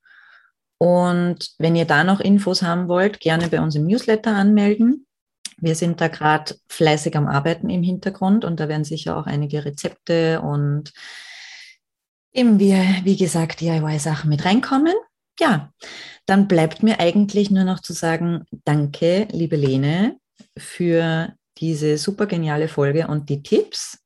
Und 0.78 1.52
wenn 1.60 1.76
ihr 1.76 1.86
da 1.86 2.04
noch 2.04 2.20
Infos 2.20 2.62
haben 2.62 2.88
wollt, 2.88 3.20
gerne 3.20 3.48
bei 3.48 3.62
uns 3.62 3.76
im 3.76 3.86
Newsletter 3.86 4.36
anmelden. 4.36 5.06
Wir 5.58 5.76
sind 5.76 6.02
da 6.02 6.10
gerade 6.10 6.56
fleißig 6.68 7.16
am 7.16 7.28
Arbeiten 7.28 7.70
im 7.70 7.84
Hintergrund 7.84 8.44
und 8.44 8.60
da 8.60 8.68
werden 8.68 8.84
sicher 8.84 9.16
auch 9.18 9.26
einige 9.26 9.64
Rezepte 9.64 10.42
und 10.42 10.92
eben 12.34 12.60
wir, 12.60 12.84
wie 13.04 13.16
gesagt, 13.16 13.62
DIY-Sachen 13.62 14.30
mit 14.30 14.44
reinkommen. 14.44 14.94
Ja, 15.40 15.72
dann 16.26 16.48
bleibt 16.48 16.84
mir 16.84 17.00
eigentlich 17.00 17.50
nur 17.50 17.64
noch 17.64 17.80
zu 17.80 17.94
sagen, 17.94 18.44
danke, 18.66 19.28
liebe 19.32 19.56
Lene, 19.56 20.18
für 20.58 21.34
diese 21.58 21.98
super 21.98 22.26
geniale 22.26 22.68
Folge 22.68 23.08
und 23.08 23.30
die 23.30 23.42
Tipps. 23.42 24.03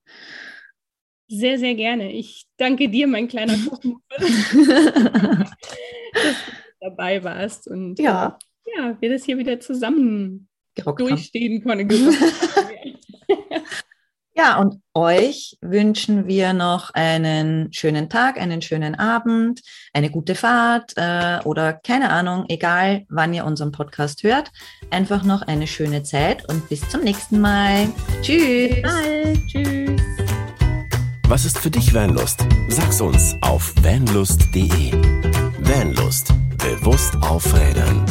Sehr, 1.29 1.59
sehr 1.59 1.75
gerne. 1.75 2.11
Ich 2.13 2.45
danke 2.57 2.89
dir, 2.89 3.07
mein 3.07 3.27
kleiner 3.27 3.57
Kuchen, 3.69 3.97
dass 4.17 4.51
du 4.53 6.51
dabei 6.79 7.23
warst 7.23 7.67
und 7.67 7.99
ja, 7.99 8.37
äh, 8.65 8.77
ja 8.77 8.97
wir 9.01 9.09
das 9.09 9.25
hier 9.25 9.37
wieder 9.37 9.59
zusammen 9.59 10.47
gerockt 10.75 11.01
durchstehen 11.01 11.63
konnten. 11.63 12.15
Ja, 14.37 14.59
und 14.59 14.75
euch 14.93 15.57
wünschen 15.61 16.27
wir 16.27 16.53
noch 16.53 16.91
einen 16.93 17.73
schönen 17.73 18.07
Tag, 18.07 18.39
einen 18.39 18.61
schönen 18.61 18.93
Abend, 18.93 19.61
eine 19.93 20.11
gute 20.11 20.35
Fahrt 20.35 20.93
äh, 20.95 21.39
oder 21.43 21.73
keine 21.73 22.11
Ahnung, 22.11 22.45
egal 22.47 23.05
wann 23.09 23.33
ihr 23.33 23.45
unseren 23.45 23.71
Podcast 23.71 24.21
hört. 24.21 24.51
Einfach 24.91 25.23
noch 25.23 25.41
eine 25.41 25.65
schöne 25.65 26.03
Zeit 26.03 26.47
und 26.49 26.69
bis 26.69 26.87
zum 26.87 27.01
nächsten 27.01 27.41
Mal. 27.41 27.87
Tschüss. 28.21 28.79
Bye. 28.83 29.41
Tschüss. 29.47 30.01
Was 31.27 31.45
ist 31.45 31.57
für 31.57 31.71
dich 31.71 31.95
Vanlust? 31.95 32.45
Sag's 32.69 33.01
uns 33.01 33.35
auf 33.41 33.73
vanlust.de. 33.81 34.91
Vanlust. 35.61 36.31
Bewusst 36.57 37.15
aufrädern. 37.21 38.05